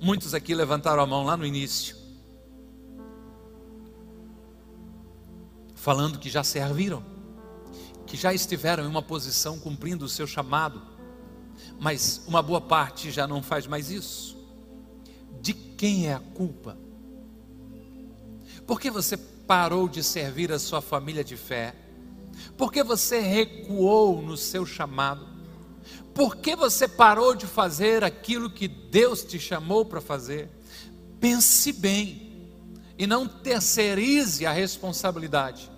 Muitos 0.00 0.34
aqui 0.34 0.54
levantaram 0.54 1.02
a 1.02 1.06
mão 1.06 1.24
lá 1.24 1.36
no 1.36 1.46
início 1.46 2.02
falando 5.82 6.20
que 6.20 6.30
já 6.30 6.44
serviram, 6.44 7.04
que 8.06 8.16
já 8.16 8.32
estiveram 8.32 8.84
em 8.84 8.86
uma 8.86 9.02
posição 9.02 9.58
cumprindo 9.58 10.04
o 10.04 10.08
seu 10.08 10.28
chamado, 10.28 10.80
mas 11.82 12.22
uma 12.28 12.40
boa 12.40 12.60
parte 12.60 13.10
já 13.10 13.26
não 13.26 13.42
faz 13.42 13.66
mais 13.66 13.90
isso. 13.90 14.38
De 15.40 15.52
quem 15.52 16.06
é 16.06 16.14
a 16.14 16.20
culpa? 16.20 16.78
Por 18.64 18.80
que 18.80 18.88
você 18.88 19.16
parou 19.16 19.88
de 19.88 20.00
servir 20.00 20.52
a 20.52 20.60
sua 20.60 20.80
família 20.80 21.24
de 21.24 21.36
fé? 21.36 21.74
Por 22.56 22.72
que 22.72 22.84
você 22.84 23.18
recuou 23.18 24.22
no 24.22 24.36
seu 24.36 24.64
chamado? 24.64 25.26
Por 26.14 26.36
que 26.36 26.54
você 26.54 26.86
parou 26.86 27.34
de 27.34 27.48
fazer 27.48 28.04
aquilo 28.04 28.48
que 28.48 28.68
Deus 28.68 29.24
te 29.24 29.40
chamou 29.40 29.84
para 29.84 30.00
fazer? 30.00 30.48
Pense 31.18 31.72
bem 31.72 32.48
e 32.96 33.08
não 33.08 33.26
terceirize 33.26 34.46
a 34.46 34.52
responsabilidade. 34.52 35.68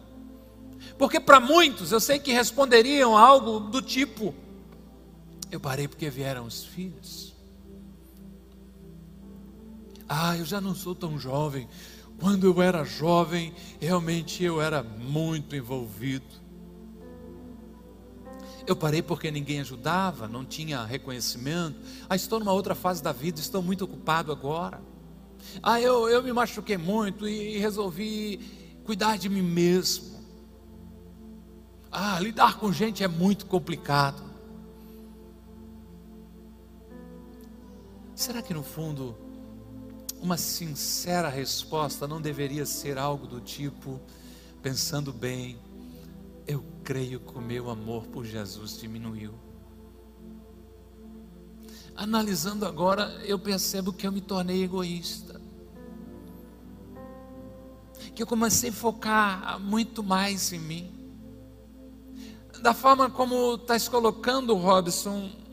Porque 0.98 1.18
para 1.18 1.40
muitos 1.40 1.92
eu 1.92 2.00
sei 2.00 2.18
que 2.18 2.30
responderiam 2.30 3.16
algo 3.16 3.58
do 3.58 3.80
tipo: 3.80 4.34
Eu 5.50 5.60
parei 5.60 5.86
porque 5.86 6.10
vieram 6.10 6.46
os 6.46 6.64
filhos. 6.64 7.34
Ah, 10.08 10.36
eu 10.36 10.44
já 10.44 10.60
não 10.60 10.74
sou 10.74 10.94
tão 10.94 11.18
jovem. 11.18 11.68
Quando 12.18 12.46
eu 12.46 12.62
era 12.62 12.84
jovem, 12.84 13.52
realmente 13.80 14.42
eu 14.42 14.60
era 14.60 14.82
muito 14.82 15.56
envolvido. 15.56 16.44
Eu 18.66 18.74
parei 18.74 19.02
porque 19.02 19.30
ninguém 19.30 19.60
ajudava, 19.60 20.26
não 20.26 20.44
tinha 20.44 20.84
reconhecimento. 20.84 21.76
Ah, 22.08 22.16
estou 22.16 22.38
numa 22.38 22.52
outra 22.52 22.74
fase 22.74 23.02
da 23.02 23.12
vida, 23.12 23.40
estou 23.40 23.62
muito 23.62 23.84
ocupado 23.84 24.32
agora. 24.32 24.80
Ah, 25.62 25.80
eu, 25.80 26.08
eu 26.08 26.22
me 26.22 26.32
machuquei 26.32 26.78
muito 26.78 27.28
e 27.28 27.58
resolvi 27.58 28.40
cuidar 28.84 29.18
de 29.18 29.28
mim 29.28 29.42
mesmo. 29.42 30.14
Ah, 31.92 32.18
lidar 32.18 32.58
com 32.58 32.72
gente 32.72 33.04
é 33.04 33.08
muito 33.08 33.46
complicado. 33.46 34.23
Será 38.24 38.40
que 38.40 38.54
no 38.54 38.62
fundo 38.62 39.14
uma 40.18 40.38
sincera 40.38 41.28
resposta 41.28 42.08
não 42.08 42.22
deveria 42.22 42.64
ser 42.64 42.96
algo 42.96 43.26
do 43.26 43.38
tipo, 43.38 44.00
pensando 44.62 45.12
bem, 45.12 45.58
eu 46.46 46.64
creio 46.82 47.20
que 47.20 47.36
o 47.36 47.40
meu 47.42 47.68
amor 47.68 48.06
por 48.06 48.24
Jesus 48.24 48.78
diminuiu. 48.80 49.34
Analisando 51.94 52.64
agora, 52.64 53.10
eu 53.26 53.38
percebo 53.38 53.92
que 53.92 54.06
eu 54.06 54.12
me 54.12 54.22
tornei 54.22 54.64
egoísta. 54.64 55.38
Que 58.14 58.22
eu 58.22 58.26
comecei 58.26 58.70
a 58.70 58.72
focar 58.72 59.60
muito 59.60 60.02
mais 60.02 60.50
em 60.50 60.60
mim. 60.60 60.90
Da 62.62 62.72
forma 62.72 63.10
como 63.10 63.56
está 63.56 63.78
se 63.78 63.90
colocando, 63.90 64.54
Robson, 64.54 65.43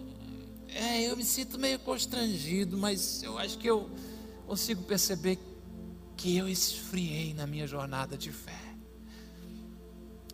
é, 0.73 1.01
eu 1.03 1.17
me 1.17 1.23
sinto 1.23 1.59
meio 1.59 1.77
constrangido, 1.79 2.77
mas 2.77 3.21
eu 3.23 3.37
acho 3.37 3.57
que 3.57 3.67
eu 3.67 3.89
consigo 4.47 4.83
perceber 4.83 5.37
que 6.15 6.37
eu 6.37 6.47
esfriei 6.47 7.33
na 7.33 7.45
minha 7.45 7.67
jornada 7.67 8.17
de 8.17 8.31
fé. 8.31 8.59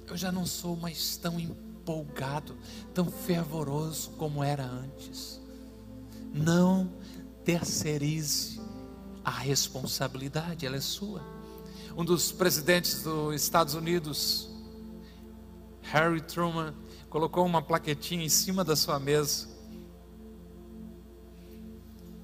Eu 0.06 0.16
já 0.16 0.32
não 0.32 0.46
sou 0.46 0.76
mais 0.76 1.18
tão 1.18 1.40
empolgado, 1.40 2.56
tão 2.94 3.12
fervoroso 3.12 4.12
como 4.12 4.44
era 4.44 4.64
antes. 4.64 5.42
Não 6.34 6.94
terceirize 7.44 8.62
a 9.24 9.32
responsabilidade, 9.32 10.66
ela 10.66 10.78
é 10.78 10.82
sua. 10.82 11.22
Um 11.98 12.06
dos 12.06 12.32
presidentes 12.32 13.02
dos 13.02 13.36
Estados 13.42 13.74
Unidos, 13.74 14.50
Harry 15.82 16.22
Truman, 16.22 16.76
colocou 17.10 17.46
uma 17.46 17.62
plaquetinha 17.62 18.24
em 18.24 18.30
cima 18.30 18.64
da 18.64 18.76
sua 18.76 19.00
mesa 19.00 19.57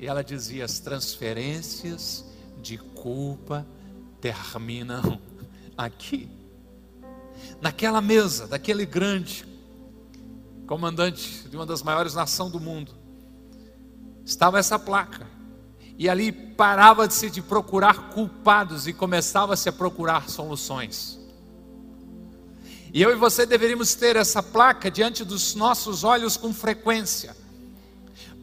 e 0.03 0.07
ela 0.07 0.21
dizia: 0.21 0.65
as 0.65 0.79
transferências 0.79 2.25
de 2.61 2.77
culpa 2.77 3.65
terminam 4.19 5.17
aqui. 5.77 6.29
Naquela 7.61 8.01
mesa, 8.01 8.45
daquele 8.45 8.85
grande 8.85 9.45
comandante 10.67 11.47
de 11.47 11.55
uma 11.55 11.65
das 11.65 11.81
maiores 11.81 12.13
nações 12.13 12.51
do 12.51 12.59
mundo, 12.59 12.91
estava 14.25 14.59
essa 14.59 14.77
placa. 14.77 15.25
E 15.97 16.09
ali 16.09 16.33
parava-se 16.33 17.29
de 17.29 17.41
procurar 17.41 18.09
culpados 18.09 18.87
e 18.87 18.93
começava-se 18.93 19.69
a 19.69 19.71
procurar 19.71 20.29
soluções. 20.29 21.17
E 22.91 23.01
eu 23.01 23.09
e 23.11 23.15
você 23.15 23.45
deveríamos 23.45 23.95
ter 23.95 24.17
essa 24.17 24.43
placa 24.43 24.91
diante 24.91 25.23
dos 25.23 25.55
nossos 25.55 26.03
olhos 26.03 26.35
com 26.35 26.53
frequência 26.53 27.42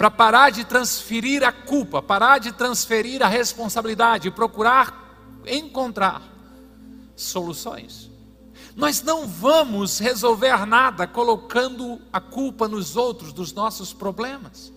para 0.00 0.10
parar 0.10 0.48
de 0.48 0.64
transferir 0.64 1.44
a 1.44 1.52
culpa, 1.52 2.00
parar 2.00 2.38
de 2.38 2.52
transferir 2.52 3.22
a 3.22 3.28
responsabilidade 3.28 4.28
e 4.28 4.30
procurar 4.30 5.42
encontrar 5.46 6.22
soluções. 7.14 8.10
Nós 8.74 9.02
não 9.02 9.28
vamos 9.28 9.98
resolver 9.98 10.64
nada 10.64 11.06
colocando 11.06 12.00
a 12.10 12.18
culpa 12.18 12.66
nos 12.66 12.96
outros 12.96 13.30
dos 13.34 13.52
nossos 13.52 13.92
problemas. 13.92 14.72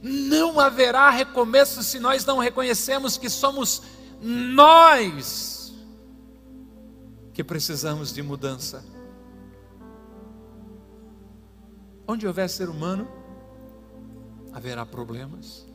Não 0.00 0.60
haverá 0.60 1.10
recomeço 1.10 1.82
se 1.82 1.98
nós 1.98 2.24
não 2.24 2.38
reconhecemos 2.38 3.16
que 3.16 3.28
somos 3.28 3.82
nós 4.20 5.74
que 7.34 7.42
precisamos 7.42 8.12
de 8.12 8.22
mudança. 8.22 8.84
Onde 12.06 12.28
houver 12.28 12.48
ser 12.48 12.68
humano, 12.68 13.21
haverá 14.52 14.84
problemas, 14.84 15.66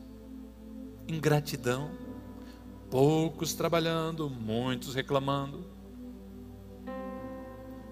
ingratidão, 1.06 1.90
poucos 2.90 3.54
trabalhando, 3.54 4.30
muitos 4.30 4.94
reclamando, 4.94 5.66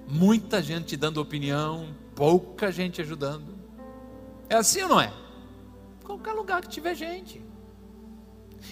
muita 0.08 0.62
gente 0.62 0.96
dando 0.96 1.20
opinião, 1.20 1.94
pouca 2.14 2.70
gente 2.70 3.00
ajudando. 3.00 3.56
É 4.48 4.54
assim 4.54 4.82
ou 4.82 4.88
não 4.88 5.00
é? 5.00 5.12
Qualquer 6.04 6.32
lugar 6.32 6.62
que 6.62 6.68
tiver 6.68 6.94
gente. 6.94 7.42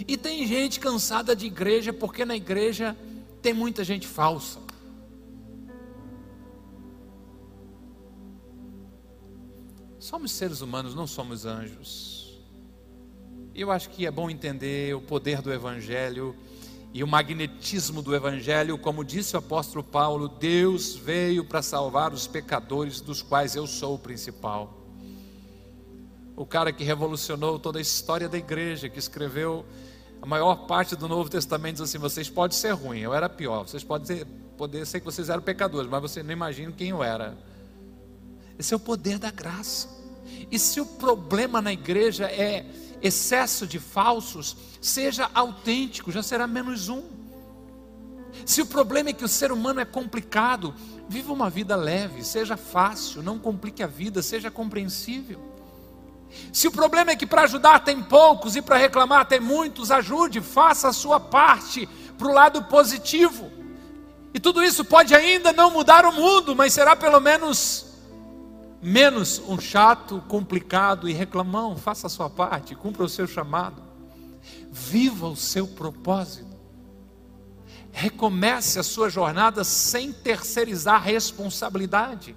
E 0.06 0.16
tem 0.16 0.46
gente 0.46 0.80
cansada 0.80 1.34
de 1.34 1.46
igreja 1.46 1.92
porque 1.92 2.24
na 2.24 2.36
igreja 2.36 2.96
tem 3.42 3.52
muita 3.52 3.84
gente 3.84 4.06
falsa. 4.06 4.63
Somos 10.04 10.32
seres 10.32 10.60
humanos, 10.60 10.94
não 10.94 11.06
somos 11.06 11.46
anjos. 11.46 12.38
Eu 13.54 13.70
acho 13.70 13.88
que 13.88 14.04
é 14.04 14.10
bom 14.10 14.28
entender 14.28 14.94
o 14.94 15.00
poder 15.00 15.40
do 15.40 15.50
Evangelho 15.50 16.36
e 16.92 17.02
o 17.02 17.08
magnetismo 17.08 18.02
do 18.02 18.14
Evangelho, 18.14 18.76
como 18.76 19.02
disse 19.02 19.34
o 19.34 19.38
apóstolo 19.38 19.82
Paulo: 19.82 20.28
Deus 20.28 20.94
veio 20.94 21.42
para 21.42 21.62
salvar 21.62 22.12
os 22.12 22.26
pecadores, 22.26 23.00
dos 23.00 23.22
quais 23.22 23.56
eu 23.56 23.66
sou 23.66 23.94
o 23.94 23.98
principal. 23.98 24.78
O 26.36 26.44
cara 26.44 26.70
que 26.70 26.84
revolucionou 26.84 27.58
toda 27.58 27.78
a 27.78 27.80
história 27.80 28.28
da 28.28 28.36
igreja, 28.36 28.90
que 28.90 28.98
escreveu 28.98 29.64
a 30.20 30.26
maior 30.26 30.66
parte 30.66 30.94
do 30.94 31.08
Novo 31.08 31.30
Testamento, 31.30 31.76
diz 31.76 31.80
assim: 31.84 31.96
vocês 31.96 32.28
podem 32.28 32.54
ser 32.54 32.72
ruins, 32.72 33.04
eu 33.04 33.14
era 33.14 33.26
pior, 33.26 33.66
vocês 33.66 33.82
podem 33.82 34.06
ser, 34.06 34.26
poder 34.58 34.86
ser 34.86 35.00
que 35.00 35.06
vocês 35.06 35.30
eram 35.30 35.40
pecadores, 35.40 35.90
mas 35.90 36.02
você 36.02 36.22
não 36.22 36.32
imagina 36.32 36.70
quem 36.72 36.90
eu 36.90 37.02
era. 37.02 37.53
Esse 38.58 38.74
é 38.74 38.76
o 38.76 38.80
poder 38.80 39.18
da 39.18 39.30
graça. 39.30 39.88
E 40.50 40.58
se 40.58 40.80
o 40.80 40.86
problema 40.86 41.60
na 41.60 41.72
igreja 41.72 42.26
é 42.26 42.64
excesso 43.02 43.66
de 43.66 43.78
falsos, 43.78 44.56
seja 44.80 45.30
autêntico, 45.34 46.12
já 46.12 46.22
será 46.22 46.46
menos 46.46 46.88
um. 46.88 47.02
Se 48.46 48.62
o 48.62 48.66
problema 48.66 49.10
é 49.10 49.12
que 49.12 49.24
o 49.24 49.28
ser 49.28 49.52
humano 49.52 49.80
é 49.80 49.84
complicado, 49.84 50.74
viva 51.08 51.32
uma 51.32 51.48
vida 51.50 51.76
leve, 51.76 52.24
seja 52.24 52.56
fácil, 52.56 53.22
não 53.22 53.38
complique 53.38 53.82
a 53.82 53.86
vida, 53.86 54.22
seja 54.22 54.50
compreensível. 54.50 55.40
Se 56.52 56.66
o 56.66 56.72
problema 56.72 57.12
é 57.12 57.16
que 57.16 57.26
para 57.26 57.42
ajudar 57.42 57.80
tem 57.80 58.02
poucos 58.02 58.56
e 58.56 58.62
para 58.62 58.76
reclamar 58.76 59.26
tem 59.26 59.38
muitos, 59.38 59.90
ajude, 59.90 60.40
faça 60.40 60.88
a 60.88 60.92
sua 60.92 61.20
parte 61.20 61.88
para 62.18 62.28
o 62.28 62.32
lado 62.32 62.64
positivo. 62.64 63.50
E 64.32 64.40
tudo 64.40 64.62
isso 64.62 64.84
pode 64.84 65.14
ainda 65.14 65.52
não 65.52 65.70
mudar 65.70 66.04
o 66.04 66.12
mundo, 66.12 66.56
mas 66.56 66.72
será 66.72 66.96
pelo 66.96 67.20
menos 67.20 67.93
menos 68.84 69.42
um 69.48 69.58
chato, 69.58 70.22
complicado 70.28 71.08
e 71.08 71.12
reclamão. 71.14 71.74
Faça 71.74 72.06
a 72.06 72.10
sua 72.10 72.28
parte, 72.28 72.74
cumpra 72.74 73.02
o 73.02 73.08
seu 73.08 73.26
chamado, 73.26 73.82
viva 74.70 75.26
o 75.26 75.34
seu 75.34 75.66
propósito. 75.66 76.54
Recomece 77.90 78.78
a 78.78 78.82
sua 78.82 79.08
jornada 79.08 79.64
sem 79.64 80.12
terceirizar 80.12 81.02
responsabilidade. 81.02 82.36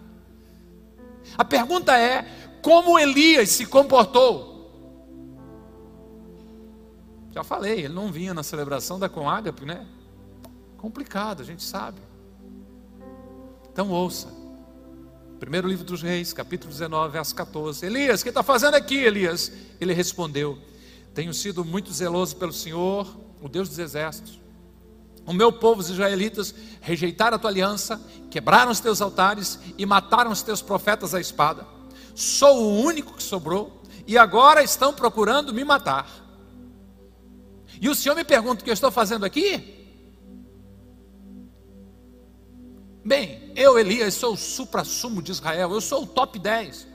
A 1.38 1.44
pergunta 1.44 1.98
é: 1.98 2.24
como 2.62 2.98
Elias 2.98 3.50
se 3.50 3.66
comportou? 3.66 4.56
Já 7.32 7.44
falei, 7.44 7.82
ele 7.82 7.94
não 7.94 8.12
vinha 8.12 8.34
na 8.34 8.42
celebração 8.42 8.98
da 8.98 9.10
Conágape, 9.10 9.66
né? 9.66 9.86
Complicado, 10.78 11.42
a 11.42 11.46
gente 11.46 11.64
sabe. 11.64 12.00
Então 13.72 13.92
ouça. 13.92 14.37
Primeiro 15.39 15.67
livro 15.67 15.86
dos 15.86 16.02
Reis, 16.02 16.34
capítulo 16.34 16.71
19, 16.71 17.12
verso 17.13 17.36
14. 17.36 17.86
Elias, 17.86 18.21
o 18.21 18.23
que 18.23 18.30
está 18.30 18.41
fazendo 18.41 18.73
aqui, 18.73 18.95
Elias? 18.95 19.52
Ele 19.80 19.93
respondeu: 19.93 20.58
Tenho 21.13 21.32
sido 21.32 21.63
muito 21.63 21.93
zeloso 21.93 22.36
pelo 22.38 22.52
Senhor, 22.52 23.08
o 23.39 23.47
Deus 23.47 23.69
dos 23.69 23.78
exércitos. 23.78 24.39
O 25.28 25.34
meu 25.34 25.52
povo, 25.52 25.80
os 25.80 25.91
israelitas, 25.91 26.56
rejeitaram 26.82 27.36
a 27.36 27.39
tua 27.39 27.52
aliança, 27.52 28.02
quebraram 28.32 28.71
os 28.71 28.80
teus 28.80 29.00
altares 29.00 29.60
e 29.78 29.86
mataram 29.86 30.32
os 30.32 30.41
teus 30.41 30.63
profetas 30.63 31.13
à 31.13 31.19
espada. 31.19 31.67
Sou 32.15 32.63
o 32.63 32.82
único 32.82 33.13
que 33.13 33.21
sobrou 33.21 33.84
e 34.08 34.17
agora 34.17 34.63
estão 34.63 34.91
procurando 34.91 35.54
me 35.54 35.63
matar. 35.63 36.10
E 37.80 37.88
o 37.88 37.93
Senhor 37.93 38.15
me 38.15 38.23
pergunta 38.23 38.62
o 38.62 38.63
que 38.63 38.71
eu 38.71 38.73
estou 38.73 38.89
fazendo 38.89 39.23
aqui? 39.23 39.77
Bem, 43.08 43.54
eu, 43.56 43.80
Elias, 43.80 44.15
sou 44.15 44.34
o 44.34 44.38
supra-sumo 44.38 45.22
de 45.22 45.32
Israel, 45.32 45.72
eu 45.72 45.80
sou 45.80 46.04
o 46.04 46.06
top 46.06 46.38
10, 46.38 46.86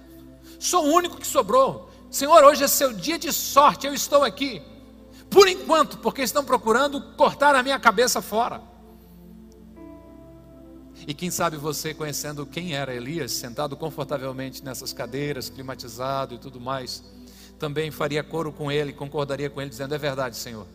sou 0.59 0.85
o 0.85 0.92
único 0.92 1.16
que 1.16 1.27
sobrou. 1.27 1.90
Senhor, 2.11 2.44
hoje 2.44 2.62
é 2.62 2.68
seu 2.68 2.92
dia 2.92 3.18
de 3.18 3.33
sorte, 3.33 3.87
eu 3.87 3.94
estou 3.94 4.22
aqui. 4.22 4.61
Por 5.31 5.48
enquanto, 5.48 5.96
porque 5.96 6.20
estão 6.20 6.44
procurando 6.44 7.01
cortar 7.16 7.55
a 7.55 7.62
minha 7.62 7.81
cabeça 7.81 8.20
fora. 8.20 8.61
E 11.07 11.14
quem 11.14 11.31
sabe 11.31 11.57
você, 11.57 11.94
conhecendo 11.94 12.44
quem 12.44 12.75
era 12.75 12.94
Elias, 12.94 13.33
sentado 13.33 13.75
confortavelmente 13.75 14.62
nessas 14.62 14.92
cadeiras, 14.92 15.48
climatizado 15.48 16.35
e 16.35 16.38
tudo 16.38 16.61
mais, 16.61 17.03
também 17.59 17.90
faria 17.90 18.22
coro 18.22 18.53
com 18.53 18.70
ele, 18.70 18.92
concordaria 18.92 19.48
com 19.48 19.62
ele, 19.62 19.70
dizendo: 19.70 19.94
É 19.94 19.98
verdade, 19.98 20.37
Senhor, 20.37 20.66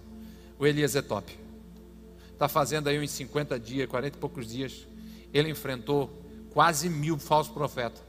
o 0.57 0.65
Elias 0.65 0.95
é 0.95 1.01
top. 1.03 1.37
Está 2.33 2.47
fazendo 2.47 2.87
aí 2.87 2.99
uns 2.99 3.11
50 3.11 3.59
dias, 3.59 3.87
40 3.87 4.17
e 4.17 4.19
poucos 4.19 4.47
dias, 4.47 4.86
ele 5.33 5.49
enfrentou 5.49 6.21
quase 6.51 6.89
mil 6.89 7.17
falsos 7.17 7.53
profetas. 7.53 8.03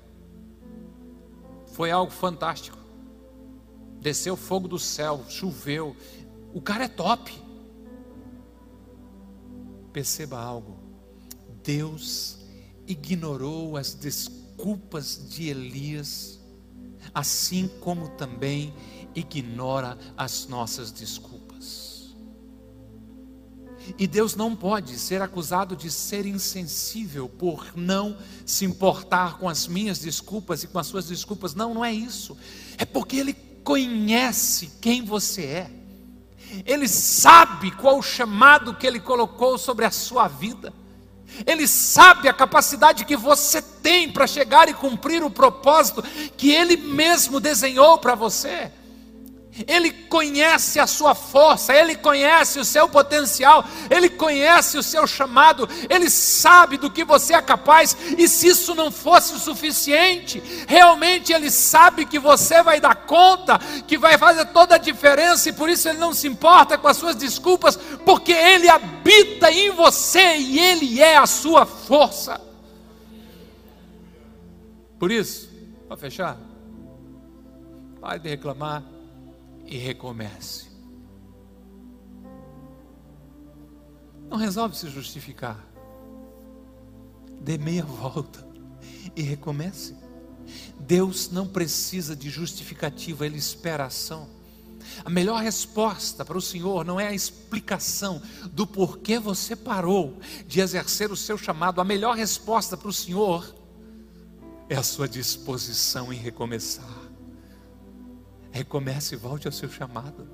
Foi 1.73 1.91
algo 1.91 2.11
fantástico. 2.11 2.79
Desceu 4.01 4.37
fogo 4.37 4.69
do 4.69 4.79
céu, 4.79 5.25
choveu. 5.29 5.97
O 6.53 6.61
cara 6.61 6.85
é 6.85 6.89
top. 6.89 7.33
Perceba 9.93 10.39
algo. 10.41 10.79
Deus 11.63 12.39
ignorou 12.87 13.77
as 13.77 13.93
desculpas 13.93 15.29
de 15.29 15.49
Elias, 15.49 16.41
assim 17.13 17.69
como 17.81 18.09
também 18.11 18.73
ignora 19.15 19.99
as 20.17 20.47
nossas 20.47 20.91
desculpas. 20.91 21.38
E 23.99 24.07
Deus 24.07 24.37
não 24.37 24.55
pode 24.55 24.97
ser 24.97 25.21
acusado 25.21 25.75
de 25.75 25.91
ser 25.91 26.25
insensível 26.25 27.29
por 27.29 27.73
não 27.75 28.17
se 28.47 28.65
importar 28.65 29.39
com 29.39 29.49
as 29.49 29.67
minhas 29.67 29.99
desculpas 29.99 30.63
e 30.63 30.69
com 30.69 30.79
as 30.79 30.87
suas 30.87 31.09
desculpas. 31.09 31.53
Não, 31.53 31.75
não 31.75 31.85
é 31.85 31.93
isso. 31.93 32.37
É 32.79 32.85
porque 32.85 33.17
Ele 33.17 33.33
conhece 33.65 34.71
quem 34.81 35.05
você 35.05 35.43
é. 35.45 35.71
Ele 36.65 36.87
sabe 36.87 37.73
qual 37.73 37.99
o 37.99 38.03
chamado 38.03 38.75
que 38.75 38.87
Ele 38.87 39.01
colocou 39.01 39.59
sobre 39.59 39.85
a 39.85 39.91
sua 39.91 40.29
vida. 40.29 40.73
Ele 41.45 41.67
sabe 41.67 42.29
a 42.29 42.33
capacidade 42.33 43.05
que 43.05 43.17
você 43.17 43.61
tem 43.61 44.11
para 44.11 44.29
chegar 44.29 44.69
e 44.69 44.75
cumprir 44.75 45.25
o 45.25 45.31
propósito 45.31 46.03
que 46.37 46.51
Ele 46.51 46.77
mesmo 46.77 47.41
desenhou 47.41 47.99
para 47.99 48.15
você. 48.15 48.71
Ele 49.67 49.91
conhece 49.91 50.79
a 50.79 50.87
sua 50.87 51.15
força, 51.15 51.75
Ele 51.75 51.97
conhece 51.97 52.59
o 52.59 52.65
seu 52.65 52.89
potencial, 52.89 53.65
Ele 53.91 54.09
conhece 54.09 54.77
o 54.77 54.83
seu 54.83 55.07
chamado, 55.07 55.69
Ele 55.89 56.11
sabe 56.11 56.77
do 56.77 56.91
que 56.91 57.05
você 57.05 57.35
é 57.35 57.43
capaz, 57.43 57.97
e 58.17 58.29
se 58.29 58.49
isso 58.49 58.75
não 58.75 58.91
fosse 58.91 59.35
o 59.35 59.39
suficiente, 59.39 60.43
realmente 60.67 61.33
Ele 61.33 61.51
sabe 61.51 62.07
que 62.07 62.19
você 62.19 62.63
vai 62.63 62.81
dar 62.81 62.95
conta, 62.95 63.59
que 63.87 63.99
vai 63.99 64.19
fazer 64.19 64.47
toda 64.47 64.75
a 64.75 64.79
diferença, 64.79 65.49
e 65.49 65.53
por 65.53 65.69
isso 65.69 65.89
Ele 65.89 65.99
não 65.99 66.13
se 66.13 66.29
importa 66.29 66.77
com 66.79 66.89
as 66.89 66.97
suas 66.97 67.17
desculpas, 67.17 67.77
porque 68.05 68.33
Ele 68.33 68.69
habita 68.69 69.51
em 69.51 69.71
você 69.71 70.37
e 70.37 70.59
Ele 70.59 71.01
é 71.01 71.17
a 71.17 71.27
sua 71.27 71.67
força. 71.67 72.41
Por 74.99 75.13
isso, 75.13 75.49
para 75.87 75.97
fechar, 75.97 76.37
pare 78.01 78.19
de 78.19 78.29
reclamar 78.29 78.83
e 79.69 79.77
recomece. 79.77 80.67
Não 84.29 84.39
resolve 84.39 84.77
se 84.77 84.89
justificar. 84.89 85.65
Dê 87.41 87.59
meia 87.59 87.85
volta 87.87 88.47
e 89.15 89.23
recomece. 89.23 89.95
Deus 90.81 91.31
não 91.31 91.47
precisa 91.47 92.17
de 92.17 92.31
justificativa, 92.31 93.27
Ele 93.27 93.37
espera 93.37 93.85
ação. 93.85 94.29
A 95.05 95.11
melhor 95.11 95.43
resposta 95.43 96.25
para 96.25 96.39
o 96.39 96.43
Senhor 96.43 96.85
não 96.85 96.99
é 96.99 97.09
a 97.09 97.15
explicação 97.15 98.23
do 98.51 98.67
porquê 98.67 99.19
você 99.19 99.55
parou 99.55 100.19
de 100.47 100.61
exercer 100.61 101.13
o 101.13 101.17
seu 101.17 101.37
chamado. 101.37 101.81
A 101.81 101.85
melhor 101.85 102.17
resposta 102.17 102.77
para 102.77 102.89
o 102.89 102.93
Senhor 102.93 103.55
é 104.69 104.77
a 104.77 104.83
sua 104.83 105.07
disposição 105.07 106.11
em 106.11 106.17
recomeçar. 106.17 107.08
Recomece 108.51 109.15
e 109.15 109.19
volte 109.19 109.47
ao 109.47 109.53
seu 109.53 109.71
chamado. 109.71 110.29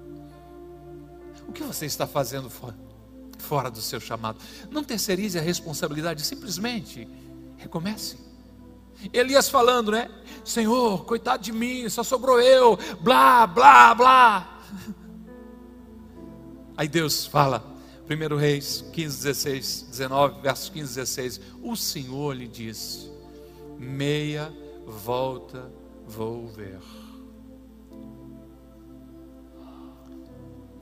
O 1.48 1.52
que 1.52 1.62
você 1.62 1.86
está 1.86 2.06
fazendo 2.06 2.48
fora, 2.48 2.76
fora 3.38 3.70
do 3.70 3.80
seu 3.80 4.00
chamado? 4.00 4.38
Não 4.70 4.82
terceirize 4.82 5.38
a 5.38 5.42
responsabilidade, 5.42 6.24
simplesmente 6.24 7.08
recomece. 7.56 8.16
Elias 9.12 9.48
falando, 9.48 9.90
né? 9.90 10.10
Senhor, 10.44 11.04
coitado 11.04 11.42
de 11.42 11.52
mim, 11.52 11.88
só 11.88 12.02
sobrou 12.02 12.40
eu, 12.40 12.78
blá, 13.00 13.46
blá, 13.46 13.94
blá. 13.94 14.60
Aí 16.76 16.88
Deus 16.88 17.26
fala, 17.26 17.64
1 18.08 18.36
Reis 18.36 18.84
15, 18.92 19.16
16, 19.22 19.86
19, 19.90 20.40
versos 20.40 20.68
15, 20.70 20.94
16: 20.94 21.40
O 21.62 21.76
Senhor 21.76 22.34
lhe 22.34 22.48
disse: 22.48 23.10
Meia 23.78 24.52
volta 24.86 25.70
vou 26.06 26.48
ver. 26.48 26.80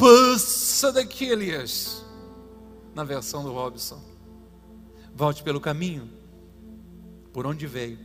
Passa 0.03 0.91
daqui. 0.91 1.29
Na 2.93 3.05
versão 3.05 3.45
do 3.45 3.53
Robson. 3.53 4.03
Volte 5.15 5.45
pelo 5.45 5.61
caminho, 5.61 6.11
por 7.33 7.47
onde 7.47 7.69
veio, 7.69 8.01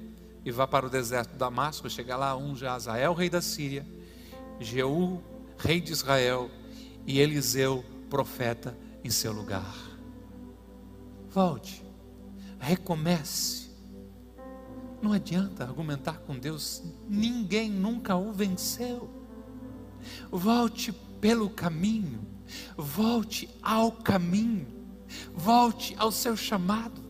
e 0.46 0.52
vá 0.52 0.68
para 0.68 0.86
o 0.86 0.92
deserto 0.92 1.32
de 1.32 1.38
Damasco. 1.38 1.90
Chega 1.90 2.16
lá, 2.16 2.38
unja 2.38 2.74
Azael, 2.74 3.16
rei 3.16 3.32
da 3.32 3.42
Síria, 3.42 3.84
Jeú, 4.60 5.24
rei 5.58 5.82
de 5.82 5.92
Israel, 5.92 6.52
e 7.08 7.20
Eliseu, 7.20 7.84
profeta, 8.12 8.78
em 9.04 9.10
seu 9.10 9.34
lugar. 9.34 9.76
Volte, 11.30 11.84
recomece. 12.60 13.72
Não 15.02 15.14
adianta 15.14 15.64
argumentar 15.64 16.20
com 16.20 16.38
Deus, 16.38 16.84
ninguém 17.10 17.72
nunca 17.72 18.16
o 18.16 18.32
venceu. 18.32 19.10
Volte 20.30 20.92
pelo 21.20 21.50
caminho, 21.50 22.26
volte 22.76 23.50
ao 23.62 23.92
caminho, 23.92 24.68
volte 25.34 25.96
ao 25.98 26.12
seu 26.12 26.36
chamado. 26.36 27.06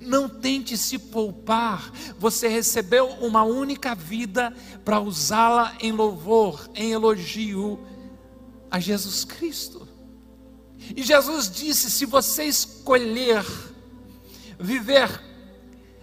Não 0.00 0.28
tente 0.28 0.76
se 0.76 0.98
poupar, 0.98 1.90
você 2.18 2.46
recebeu 2.46 3.08
uma 3.20 3.42
única 3.42 3.94
vida 3.94 4.54
para 4.84 5.00
usá-la 5.00 5.74
em 5.80 5.92
louvor, 5.92 6.68
em 6.74 6.92
elogio 6.92 7.80
a 8.70 8.78
Jesus 8.78 9.24
Cristo. 9.24 9.88
E 10.94 11.02
Jesus 11.02 11.50
disse: 11.50 11.90
se 11.90 12.04
você 12.04 12.44
escolher 12.44 13.44
viver 14.58 15.22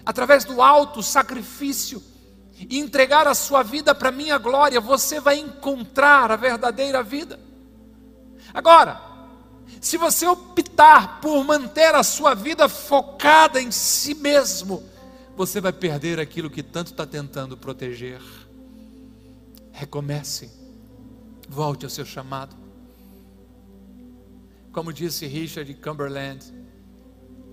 através 0.05 0.43
do 0.45 0.61
alto 0.61 1.03
sacrifício, 1.03 2.01
e 2.57 2.79
entregar 2.79 3.27
a 3.27 3.35
sua 3.35 3.63
vida 3.63 3.93
para 3.93 4.09
a 4.09 4.11
minha 4.11 4.37
glória, 4.37 4.79
você 4.79 5.19
vai 5.19 5.39
encontrar 5.39 6.31
a 6.31 6.35
verdadeira 6.35 7.03
vida. 7.03 7.39
Agora, 8.53 9.01
se 9.81 9.97
você 9.97 10.25
optar 10.25 11.19
por 11.19 11.43
manter 11.43 11.93
a 11.93 12.03
sua 12.03 12.33
vida 12.33 12.69
focada 12.69 13.61
em 13.61 13.71
si 13.71 14.15
mesmo, 14.15 14.83
você 15.35 15.59
vai 15.59 15.73
perder 15.73 16.19
aquilo 16.19 16.49
que 16.49 16.63
tanto 16.63 16.91
está 16.91 17.05
tentando 17.05 17.57
proteger. 17.57 18.21
Recomece, 19.71 20.49
volte 21.49 21.83
ao 21.83 21.89
seu 21.89 22.05
chamado. 22.05 22.55
Como 24.71 24.93
disse 24.93 25.27
Richard 25.27 25.73
Cumberland, 25.75 26.53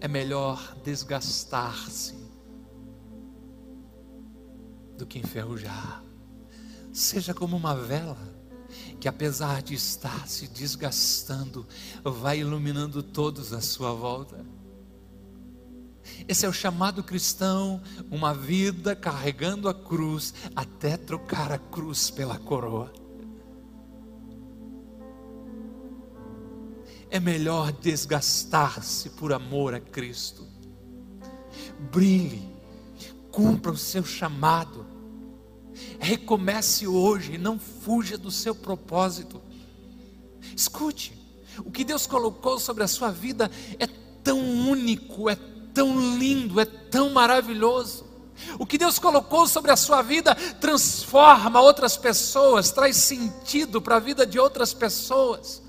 é 0.00 0.06
melhor 0.06 0.76
desgastar-se 0.84 2.21
do 5.02 5.06
que 5.06 5.18
enferrujar. 5.18 6.00
Seja 6.92 7.34
como 7.34 7.56
uma 7.56 7.74
vela 7.74 8.16
que, 9.00 9.08
apesar 9.08 9.60
de 9.60 9.74
estar 9.74 10.28
se 10.28 10.46
desgastando, 10.46 11.66
vai 12.04 12.38
iluminando 12.38 13.02
todos 13.02 13.52
à 13.52 13.60
sua 13.60 13.92
volta. 13.92 14.46
Esse 16.28 16.46
é 16.46 16.48
o 16.48 16.52
chamado 16.52 17.02
cristão, 17.02 17.82
uma 18.10 18.32
vida 18.32 18.94
carregando 18.94 19.68
a 19.68 19.74
cruz 19.74 20.32
até 20.54 20.96
trocar 20.96 21.50
a 21.50 21.58
cruz 21.58 22.08
pela 22.08 22.38
coroa. 22.38 22.92
É 27.10 27.18
melhor 27.18 27.72
desgastar-se 27.72 29.10
por 29.10 29.32
amor 29.32 29.74
a 29.74 29.80
Cristo. 29.80 30.46
Brilhe, 31.90 32.48
cumpra 33.32 33.72
o 33.72 33.76
seu 33.76 34.04
chamado 34.04 34.81
Recomece 35.98 36.86
hoje, 36.86 37.38
não 37.38 37.58
fuja 37.58 38.18
do 38.18 38.30
seu 38.30 38.54
propósito. 38.54 39.40
Escute, 40.56 41.12
o 41.64 41.70
que 41.70 41.84
Deus 41.84 42.06
colocou 42.06 42.58
sobre 42.58 42.82
a 42.82 42.88
sua 42.88 43.10
vida 43.10 43.50
é 43.78 43.86
tão 44.22 44.38
único, 44.38 45.28
é 45.28 45.36
tão 45.72 46.18
lindo, 46.18 46.60
é 46.60 46.64
tão 46.64 47.10
maravilhoso. 47.10 48.04
O 48.58 48.66
que 48.66 48.78
Deus 48.78 48.98
colocou 48.98 49.46
sobre 49.46 49.70
a 49.70 49.76
sua 49.76 50.02
vida 50.02 50.34
transforma 50.60 51.60
outras 51.60 51.96
pessoas, 51.96 52.70
traz 52.70 52.96
sentido 52.96 53.80
para 53.80 53.96
a 53.96 54.00
vida 54.00 54.26
de 54.26 54.38
outras 54.38 54.74
pessoas. 54.74 55.61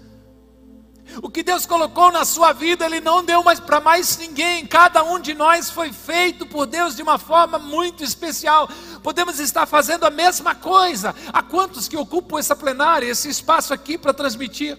O 1.21 1.29
que 1.29 1.43
Deus 1.43 1.65
colocou 1.65 2.11
na 2.11 2.25
sua 2.25 2.53
vida, 2.53 2.85
Ele 2.85 2.99
não 2.99 3.23
deu 3.23 3.43
mais 3.43 3.59
para 3.59 3.79
mais 3.79 4.17
ninguém. 4.17 4.65
Cada 4.65 5.03
um 5.03 5.19
de 5.19 5.33
nós 5.33 5.69
foi 5.69 5.91
feito 5.91 6.45
por 6.45 6.65
Deus 6.65 6.95
de 6.95 7.03
uma 7.03 7.17
forma 7.17 7.59
muito 7.59 8.03
especial. 8.03 8.67
Podemos 9.01 9.39
estar 9.39 9.65
fazendo 9.65 10.05
a 10.05 10.09
mesma 10.09 10.55
coisa. 10.55 11.13
Há 11.31 11.43
quantos 11.43 11.87
que 11.87 11.97
ocupam 11.97 12.39
essa 12.39 12.55
plenária, 12.55 13.05
esse 13.05 13.29
espaço 13.29 13.73
aqui 13.73 13.97
para 13.97 14.13
transmitir 14.13 14.77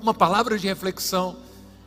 uma 0.00 0.14
palavra 0.14 0.58
de 0.58 0.66
reflexão? 0.66 1.36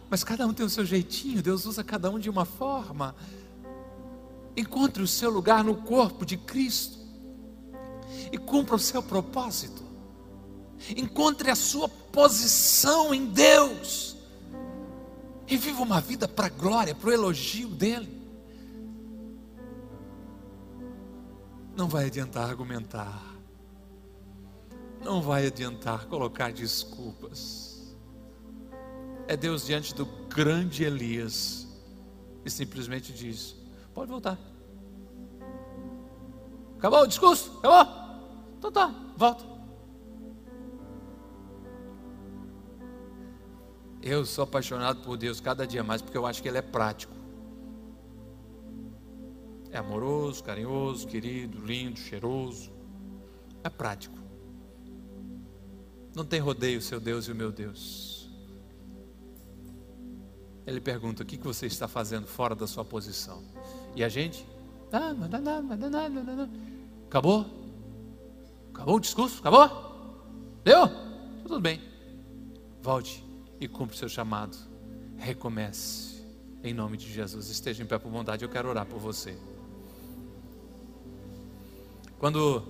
Mas 0.09 0.23
cada 0.23 0.47
um 0.47 0.53
tem 0.53 0.65
o 0.65 0.69
seu 0.69 0.85
jeitinho, 0.85 1.41
Deus 1.41 1.65
usa 1.65 1.83
cada 1.83 2.09
um 2.09 2.17
de 2.17 2.29
uma 2.29 2.45
forma. 2.45 3.15
Encontre 4.57 5.03
o 5.03 5.07
seu 5.07 5.29
lugar 5.29 5.63
no 5.63 5.75
corpo 5.75 6.25
de 6.25 6.35
Cristo 6.35 6.97
e 8.31 8.37
cumpra 8.37 8.75
o 8.75 8.79
seu 8.79 9.03
propósito. 9.03 9.88
Encontre 10.95 11.51
a 11.51 11.55
sua 11.55 11.87
posição 11.89 13.13
em 13.13 13.25
Deus 13.25 14.15
e 15.47 15.57
viva 15.57 15.81
uma 15.81 15.99
vida 15.99 16.27
para 16.27 16.47
a 16.47 16.49
glória, 16.49 16.95
para 16.95 17.09
o 17.09 17.11
elogio 17.11 17.67
dEle. 17.69 18.19
Não 21.75 21.87
vai 21.87 22.05
adiantar 22.05 22.49
argumentar, 22.49 23.35
não 25.03 25.21
vai 25.21 25.47
adiantar 25.47 26.05
colocar 26.07 26.51
desculpas. 26.51 27.95
É 29.27 29.37
Deus 29.37 29.65
diante 29.65 29.93
do 29.93 30.05
grande 30.27 30.83
Elias 30.83 31.67
e 32.43 32.49
simplesmente 32.49 33.13
diz: 33.13 33.55
Pode 33.93 34.11
voltar. 34.11 34.37
Acabou 36.77 37.01
o 37.01 37.07
discurso? 37.07 37.57
Acabou? 37.59 38.09
Então 38.57 38.71
tá, 38.71 38.87
volta. 39.15 39.58
Eu 44.01 44.25
sou 44.25 44.43
apaixonado 44.43 45.01
por 45.01 45.17
Deus 45.17 45.41
cada 45.41 45.67
dia 45.67 45.83
mais 45.83 46.01
porque 46.01 46.17
eu 46.17 46.25
acho 46.25 46.41
que 46.41 46.47
Ele 46.47 46.57
é 46.57 46.61
prático. 46.61 47.13
É 49.71 49.77
amoroso, 49.77 50.43
carinhoso, 50.43 51.07
querido, 51.07 51.63
lindo, 51.63 51.99
cheiroso. 51.99 52.71
É 53.63 53.69
prático. 53.69 54.17
Não 56.15 56.25
tem 56.25 56.39
rodeio 56.39 56.81
seu 56.81 56.99
Deus 56.99 57.25
e 57.25 57.31
o 57.31 57.35
meu 57.35 57.51
Deus. 57.51 58.29
Ele 60.65 60.79
pergunta: 60.79 61.23
o 61.23 61.25
que 61.25 61.37
você 61.37 61.67
está 61.67 61.87
fazendo 61.87 62.25
fora 62.25 62.55
da 62.55 62.65
sua 62.65 62.85
posição? 62.85 63.43
E 63.95 64.03
a 64.03 64.09
gente? 64.09 64.47
Ah, 64.91 65.13
não 65.13 65.27
não 65.27 65.29
dá 65.29 65.39
nada, 65.39 66.09
não 66.09 66.25
dá 66.25 66.35
nada. 66.35 66.51
Acabou? 67.05 67.45
Acabou 68.73 68.95
o 68.95 68.99
discurso? 68.99 69.39
Acabou? 69.39 69.69
Deu? 70.63 70.87
Tudo 71.43 71.59
bem. 71.59 71.81
Volte 72.81 73.28
e 73.59 73.67
cumpra 73.67 73.95
o 73.95 73.97
seu 73.97 74.09
chamado. 74.09 74.57
Recomece. 75.17 76.19
Em 76.63 76.73
nome 76.73 76.97
de 76.97 77.11
Jesus. 77.11 77.49
Esteja 77.49 77.83
em 77.83 77.85
pé 77.85 77.97
por 77.97 78.11
bondade. 78.11 78.43
Eu 78.43 78.49
quero 78.49 78.69
orar 78.69 78.85
por 78.85 78.99
você. 78.99 79.37
Quando 82.17 82.63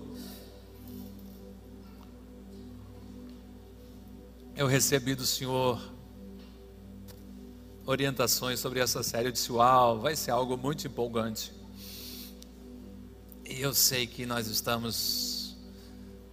eu 4.55 4.67
recebi 4.67 5.15
do 5.15 5.25
Senhor 5.25 5.81
orientações 7.85 8.59
sobre 8.59 8.79
essa 8.79 9.01
série, 9.01 9.29
eu 9.29 9.31
disse: 9.31 9.51
Uau, 9.51 9.99
vai 9.99 10.15
ser 10.15 10.31
algo 10.31 10.55
muito 10.55 10.85
empolgante. 10.85 11.51
E 13.43 13.59
eu 13.61 13.73
sei 13.73 14.05
que 14.05 14.27
nós 14.27 14.45
estamos 14.45 15.28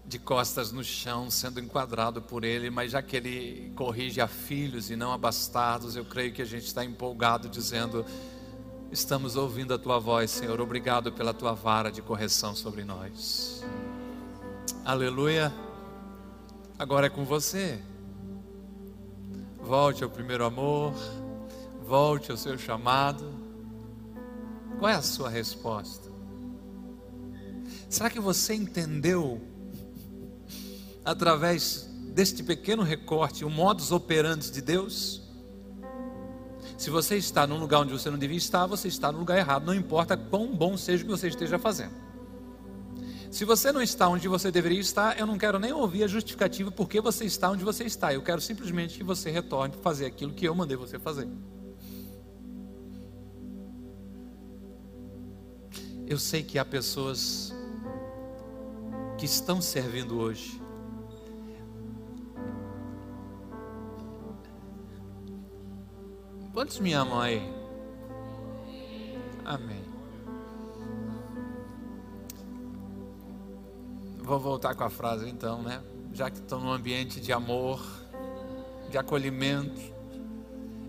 de 0.07 0.19
costas 0.19 0.71
no 0.71 0.85
chão, 0.85 1.31
sendo 1.31 1.59
enquadrado 1.59 2.23
por 2.23 2.45
Ele, 2.45 2.71
mas 2.71 2.93
já 2.93 3.03
que 3.03 3.17
Ele 3.17 3.73
corrige 3.75 4.21
a 4.21 4.29
filhos 4.29 4.91
e 4.91 4.97
não 4.97 5.13
a 5.13 5.19
bastardos, 5.19 5.97
eu 5.97 6.05
creio 6.05 6.33
que 6.33 6.41
a 6.41 6.45
gente 6.45 6.67
está 6.67 6.85
empolgado, 6.85 7.49
dizendo: 7.49 8.05
Estamos 8.93 9.35
ouvindo 9.35 9.75
a 9.75 9.79
Tua 9.79 9.99
voz, 9.99 10.31
Senhor, 10.31 10.61
obrigado 10.61 11.13
pela 11.13 11.35
Tua 11.35 11.53
vara 11.53 11.91
de 11.91 12.01
correção 12.03 12.55
sobre 12.55 12.85
nós. 12.85 13.65
Aleluia. 14.85 15.53
Agora 16.79 17.07
é 17.07 17.11
com 17.11 17.25
você. 17.25 17.81
Volte 19.61 20.05
ao 20.05 20.11
primeiro 20.11 20.45
amor. 20.45 20.95
Volte 21.85 22.31
ao 22.31 22.37
seu 22.37 22.57
chamado. 22.57 23.35
Qual 24.79 24.89
é 24.91 24.95
a 24.95 25.03
sua 25.03 25.29
resposta? 25.29 26.09
Será 27.89 28.11
que 28.11 28.21
você 28.21 28.55
entendeu, 28.55 29.41
através 31.07 31.89
deste 32.09 32.43
pequeno 32.43 32.83
recorte, 32.83 33.45
o 33.45 33.51
modus 33.51 33.93
operandi 33.93 34.51
de 34.51 34.61
Deus? 34.61 35.23
Se 36.77 36.91
você 36.91 37.17
está 37.17 37.47
num 37.47 37.59
lugar 37.59 37.81
onde 37.81 37.93
você 37.93 38.11
não 38.11 38.19
devia 38.19 38.37
estar, 38.37 38.67
você 38.67 38.89
está 38.89 39.11
no 39.13 39.19
lugar 39.19 39.39
errado, 39.39 39.65
não 39.65 39.75
importa 39.75 40.17
quão 40.17 40.55
bom 40.55 40.77
seja 40.77 41.03
o 41.03 41.07
que 41.07 41.13
você 41.13 41.29
esteja 41.29 41.59
fazendo. 41.59 41.95
Se 43.31 43.45
você 43.45 43.71
não 43.71 43.81
está 43.83 44.09
onde 44.09 44.29
você 44.29 44.51
deveria 44.51 44.81
estar, 44.81 45.19
eu 45.19 45.27
não 45.27 45.39
quero 45.39 45.59
nem 45.59 45.73
ouvir 45.73 46.05
a 46.05 46.09
justificativa 46.09 46.71
por 46.71 46.89
que 46.89 47.01
você 47.01 47.25
está 47.25 47.51
onde 47.51 47.65
você 47.65 47.85
está. 47.85 48.13
Eu 48.13 48.23
quero 48.23 48.41
simplesmente 48.41 48.99
que 48.99 49.05
você 49.05 49.31
retorne 49.31 49.73
para 49.73 49.83
fazer 49.83 50.07
aquilo 50.07 50.33
que 50.33 50.47
eu 50.47 50.55
mandei 50.55 50.77
você 50.77 50.99
fazer. 50.99 51.29
Eu 56.07 56.19
sei 56.19 56.43
que 56.43 56.59
há 56.59 56.65
pessoas 56.65 57.53
que 59.19 59.27
estão 59.27 59.61
servindo 59.61 60.19
hoje. 60.19 60.66
Quantos 66.57 66.79
me 66.79 66.95
amam 66.95 67.21
aí? 67.21 67.47
Amém. 69.45 69.85
Vou 74.17 74.41
voltar 74.41 74.75
com 74.75 74.83
a 74.83 74.89
frase 74.89 75.29
então, 75.29 75.61
né? 75.61 75.83
Já 76.15 76.31
que 76.31 76.39
estão 76.39 76.59
num 76.59 76.73
ambiente 76.73 77.21
de 77.21 77.31
amor, 77.31 77.85
de 78.91 78.97
acolhimento, 78.97 79.79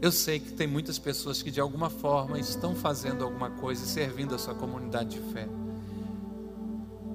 eu 0.02 0.10
sei 0.10 0.40
que 0.40 0.54
tem 0.54 0.68
muitas 0.68 0.98
pessoas 0.98 1.44
que 1.44 1.52
de 1.52 1.60
alguma 1.60 1.90
forma 1.90 2.40
estão 2.40 2.74
fazendo 2.74 3.26
alguma 3.26 3.50
coisa 3.50 3.84
e 3.84 3.88
servindo 3.90 4.34
a 4.34 4.38
sua 4.38 4.56
comunidade 4.56 5.20
de 5.20 5.34
fé. 5.34 5.50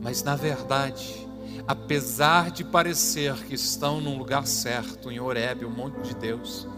Mas 0.03 0.23
na 0.23 0.37
verdade, 0.37 1.27
apesar 1.67 2.51
de 2.51 2.65
parecer 2.65 3.35
que 3.47 3.55
estão 3.55 3.99
num 3.99 4.19
lugar 4.19 4.47
certo, 4.47 5.11
em 5.11 5.19
Horebe, 5.19 5.65
o 5.65 5.71
monte 5.71 6.03
de 6.03 6.15
Deus, 6.15 6.69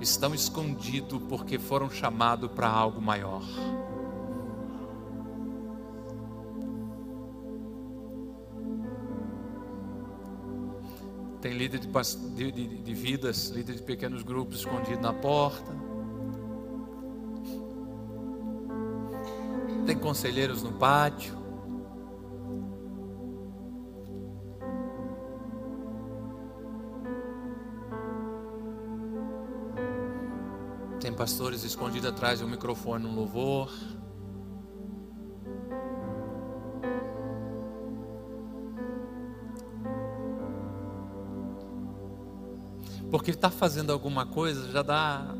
estão 0.00 0.34
escondidos 0.34 1.20
porque 1.28 1.58
foram 1.58 1.90
chamados 1.90 2.50
para 2.50 2.68
algo 2.68 3.00
maior. 3.00 3.42
Tem 11.40 11.54
líder 11.54 11.80
de, 11.80 11.88
de, 12.34 12.52
de, 12.52 12.82
de 12.82 12.94
vidas, 12.94 13.48
líder 13.48 13.76
de 13.76 13.82
pequenos 13.82 14.22
grupos 14.22 14.58
escondido 14.58 15.00
na 15.00 15.12
porta. 15.12 15.74
Tem 19.86 19.96
conselheiros 19.96 20.62
no 20.62 20.72
pátio. 20.72 21.39
Tem 31.10 31.16
pastores 31.16 31.64
escondidos 31.64 32.08
atrás 32.08 32.38
de 32.38 32.44
um 32.44 32.48
microfone 32.48 33.02
no 33.02 33.12
louvor. 33.12 33.68
Porque 43.10 43.32
está 43.32 43.50
fazendo 43.50 43.92
alguma 43.92 44.24
coisa 44.24 44.70
já 44.70 44.82
dá 44.82 45.34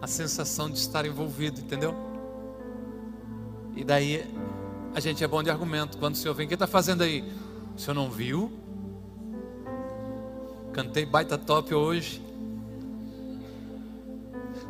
a 0.00 0.06
sensação 0.06 0.70
de 0.70 0.78
estar 0.78 1.04
envolvido, 1.04 1.60
entendeu? 1.60 1.94
E 3.76 3.84
daí 3.84 4.24
a 4.94 5.00
gente 5.00 5.22
é 5.22 5.28
bom 5.28 5.42
de 5.42 5.50
argumento. 5.50 5.98
Quando 5.98 6.14
o 6.14 6.16
senhor 6.16 6.32
vem, 6.32 6.46
o 6.46 6.48
que 6.48 6.54
está 6.54 6.66
fazendo 6.66 7.02
aí? 7.02 7.30
O 7.76 7.78
senhor 7.78 7.94
não 7.94 8.10
viu? 8.10 8.50
Cantei 10.72 11.04
baita 11.04 11.36
top 11.36 11.74
hoje. 11.74 12.27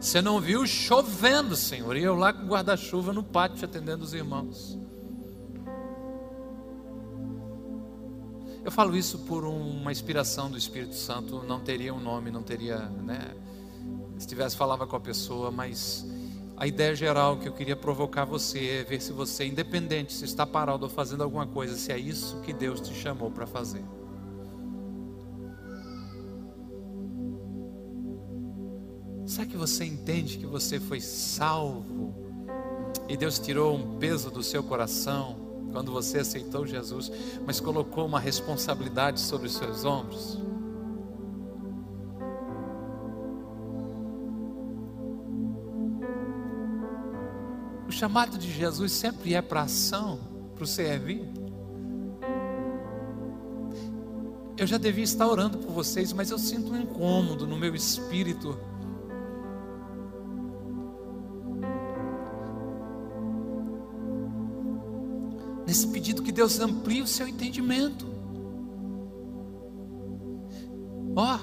Você 0.00 0.22
não 0.22 0.40
viu 0.40 0.64
chovendo, 0.64 1.56
Senhor, 1.56 1.96
e 1.96 2.04
eu 2.04 2.14
lá 2.14 2.32
com 2.32 2.46
guarda-chuva 2.46 3.12
no 3.12 3.22
pátio 3.22 3.64
atendendo 3.64 4.04
os 4.04 4.14
irmãos. 4.14 4.78
Eu 8.64 8.70
falo 8.70 8.96
isso 8.96 9.18
por 9.20 9.44
uma 9.44 9.90
inspiração 9.90 10.50
do 10.50 10.56
Espírito 10.56 10.94
Santo, 10.94 11.42
não 11.42 11.58
teria 11.60 11.92
um 11.92 12.00
nome, 12.00 12.30
não 12.30 12.42
teria, 12.42 12.78
né? 12.78 13.34
Se 14.18 14.26
tivesse, 14.26 14.56
falava 14.56 14.86
com 14.86 14.94
a 14.94 15.00
pessoa, 15.00 15.50
mas 15.50 16.06
a 16.56 16.66
ideia 16.66 16.94
geral 16.94 17.38
que 17.38 17.48
eu 17.48 17.52
queria 17.52 17.76
provocar 17.76 18.24
você 18.24 18.80
é 18.80 18.84
ver 18.84 19.00
se 19.00 19.12
você, 19.12 19.46
independente 19.46 20.12
se 20.12 20.24
está 20.24 20.46
parado 20.46 20.84
ou 20.84 20.90
fazendo 20.90 21.22
alguma 21.22 21.46
coisa, 21.46 21.76
se 21.76 21.90
é 21.90 21.98
isso 21.98 22.40
que 22.42 22.52
Deus 22.52 22.80
te 22.80 22.94
chamou 22.94 23.30
para 23.30 23.46
fazer. 23.46 23.82
Você 29.58 29.84
entende 29.84 30.38
que 30.38 30.46
você 30.46 30.78
foi 30.78 31.00
salvo 31.00 32.14
e 33.08 33.16
Deus 33.16 33.38
tirou 33.38 33.76
um 33.76 33.98
peso 33.98 34.30
do 34.30 34.42
seu 34.42 34.62
coração 34.62 35.36
quando 35.72 35.92
você 35.92 36.18
aceitou 36.18 36.66
Jesus, 36.66 37.10
mas 37.44 37.60
colocou 37.60 38.06
uma 38.06 38.20
responsabilidade 38.20 39.20
sobre 39.20 39.48
os 39.48 39.54
seus 39.54 39.84
ombros? 39.84 40.38
O 47.86 47.92
chamado 47.92 48.38
de 48.38 48.50
Jesus 48.52 48.92
sempre 48.92 49.34
é 49.34 49.42
para 49.42 49.62
ação, 49.62 50.20
para 50.54 50.64
o 50.64 50.66
servir. 50.66 51.22
Eu 54.56 54.66
já 54.66 54.76
devia 54.76 55.04
estar 55.04 55.26
orando 55.26 55.58
por 55.58 55.72
vocês, 55.72 56.12
mas 56.12 56.30
eu 56.30 56.38
sinto 56.38 56.72
um 56.72 56.80
incômodo 56.80 57.46
no 57.46 57.56
meu 57.56 57.74
espírito 57.74 58.58
Deus 66.38 66.60
amplie 66.60 67.02
o 67.02 67.06
seu 67.08 67.26
entendimento. 67.26 68.06
Ó. 71.16 71.34
Oh. 71.34 71.38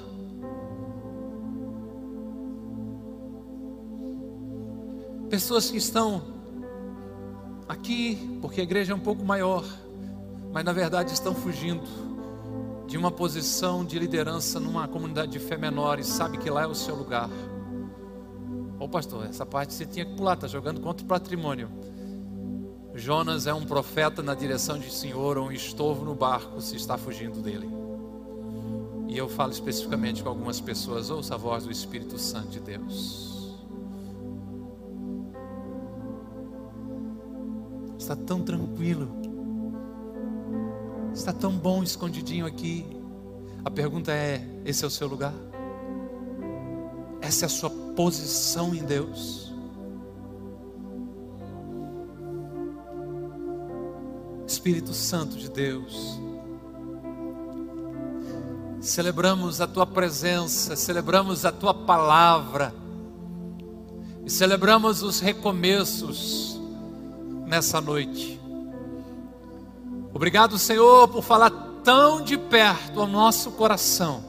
Pessoas 5.28 5.70
que 5.70 5.76
estão 5.76 6.22
aqui 7.68 8.40
porque 8.42 8.62
a 8.62 8.64
igreja 8.64 8.94
é 8.94 8.96
um 8.96 9.00
pouco 9.02 9.26
maior, 9.26 9.66
mas 10.54 10.64
na 10.64 10.72
verdade 10.72 11.12
estão 11.12 11.36
fugindo 11.36 11.84
de 12.88 12.98
uma 12.98 13.12
posição 13.12 13.84
de 13.84 14.00
liderança 14.00 14.62
numa 14.62 14.88
comunidade 14.88 15.34
de 15.34 15.40
fé 15.40 15.58
menor 15.58 16.00
e 16.00 16.06
sabe 16.06 16.38
que 16.38 16.50
lá 16.50 16.62
é 16.62 16.68
o 16.68 16.74
seu 16.74 16.96
lugar. 16.96 17.30
Ô 18.80 18.88
pastor, 18.88 19.26
essa 19.26 19.46
parte 19.46 19.74
você 19.74 19.86
tinha 19.86 20.06
que 20.06 20.16
pular, 20.16 20.36
está 20.36 20.48
jogando 20.48 20.80
contra 20.80 21.04
o 21.04 21.10
patrimônio. 21.10 21.70
Jonas 22.96 23.46
é 23.46 23.54
um 23.54 23.66
profeta 23.66 24.24
na 24.24 24.34
direção 24.34 24.80
de 24.80 24.90
Senhor, 24.90 25.38
um 25.38 25.52
estorvo 25.52 26.06
no 26.06 26.16
barco 26.16 26.62
se 26.62 26.78
está 26.78 26.98
fugindo 26.98 27.42
dele. 27.42 27.70
E 29.10 29.18
eu 29.18 29.28
falo 29.28 29.52
especificamente 29.52 30.24
com 30.24 30.30
algumas 30.30 30.62
pessoas, 30.62 31.10
ouça 31.10 31.36
a 31.36 31.38
voz 31.38 31.66
do 31.66 31.72
Espírito 31.72 32.18
Santo 32.18 32.48
de 32.48 32.62
Deus. 32.62 33.54
Está 38.00 38.16
tão 38.16 38.42
tranquilo, 38.42 39.10
está 41.14 41.34
tão 41.34 41.52
bom 41.52 41.84
escondidinho 41.84 42.46
aqui. 42.46 42.86
A 43.66 43.70
pergunta 43.70 44.14
é: 44.14 44.42
esse 44.64 44.86
é 44.86 44.88
o 44.88 44.92
seu 44.92 45.08
lugar? 45.08 45.34
Essa 47.20 47.44
é 47.44 47.48
a 47.48 47.50
sua 47.50 47.70
posição 47.70 48.74
em 48.74 48.86
Deus? 48.86 49.45
Espírito 54.66 54.96
Santo 54.96 55.38
de 55.38 55.48
Deus. 55.48 56.20
Celebramos 58.82 59.62
a 59.62 59.68
tua 59.68 59.86
presença, 59.86 60.76
celebramos 60.76 61.46
a 61.46 61.52
tua 61.52 61.72
palavra, 61.72 62.74
e 64.26 64.30
celebramos 64.32 65.04
os 65.04 65.20
recomeços 65.20 66.60
nessa 67.46 67.80
noite. 67.80 68.42
Obrigado, 70.12 70.58
Senhor, 70.58 71.10
por 71.10 71.22
falar 71.22 71.52
tão 71.84 72.24
de 72.24 72.36
perto 72.36 73.02
ao 73.02 73.08
nosso 73.08 73.52
coração. 73.52 74.26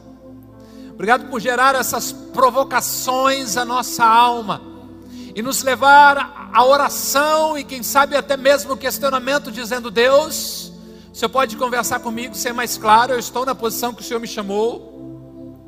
Obrigado 0.90 1.30
por 1.30 1.40
gerar 1.40 1.74
essas 1.74 2.12
provocações 2.12 3.56
à 3.56 3.64
nossa 3.64 4.04
alma 4.04 4.60
e 5.34 5.40
nos 5.40 5.62
levar 5.62 6.35
à 6.56 6.64
oração 6.64 7.58
e 7.58 7.62
quem 7.62 7.82
sabe 7.82 8.16
até 8.16 8.34
mesmo 8.34 8.72
o 8.72 8.76
questionamento 8.78 9.52
dizendo: 9.52 9.90
Deus, 9.90 10.72
o 11.12 11.14
Senhor 11.14 11.28
pode 11.28 11.54
conversar 11.54 12.00
comigo, 12.00 12.34
ser 12.34 12.54
mais 12.54 12.78
claro, 12.78 13.12
eu 13.12 13.18
estou 13.18 13.44
na 13.44 13.54
posição 13.54 13.92
que 13.92 14.00
o 14.00 14.04
Senhor 14.04 14.18
me 14.18 14.26
chamou. 14.26 15.60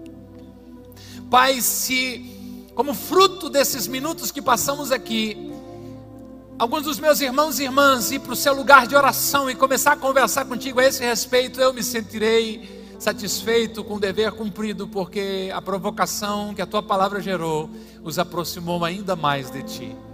Pai, 1.30 1.60
se 1.60 2.70
como 2.74 2.94
fruto 2.94 3.50
desses 3.50 3.86
minutos 3.86 4.30
que 4.30 4.40
passamos 4.40 4.90
aqui, 4.90 5.52
alguns 6.58 6.84
dos 6.84 6.98
meus 6.98 7.20
irmãos 7.20 7.58
e 7.58 7.64
irmãs 7.64 8.10
ir 8.10 8.20
para 8.20 8.32
o 8.32 8.36
seu 8.36 8.54
lugar 8.54 8.86
de 8.86 8.96
oração 8.96 9.50
e 9.50 9.54
começar 9.54 9.92
a 9.92 9.96
conversar 9.96 10.46
contigo 10.46 10.80
a 10.80 10.84
esse 10.86 11.04
respeito, 11.04 11.60
eu 11.60 11.74
me 11.74 11.82
sentirei 11.82 12.96
satisfeito 12.98 13.84
com 13.84 13.96
o 13.96 14.00
dever 14.00 14.32
cumprido, 14.32 14.88
porque 14.88 15.50
a 15.52 15.60
provocação 15.60 16.54
que 16.54 16.62
a 16.62 16.66
tua 16.66 16.82
palavra 16.82 17.20
gerou 17.20 17.68
os 18.02 18.18
aproximou 18.18 18.82
ainda 18.86 19.14
mais 19.14 19.50
de 19.50 19.62
ti. 19.64 20.07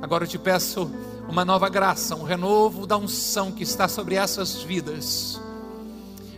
Agora 0.00 0.24
eu 0.24 0.28
te 0.28 0.38
peço 0.38 0.90
uma 1.28 1.44
nova 1.44 1.68
graça, 1.68 2.14
um 2.14 2.22
renovo 2.22 2.86
da 2.86 2.96
unção 2.96 3.52
que 3.52 3.62
está 3.62 3.88
sobre 3.88 4.14
essas 4.14 4.62
vidas. 4.62 5.40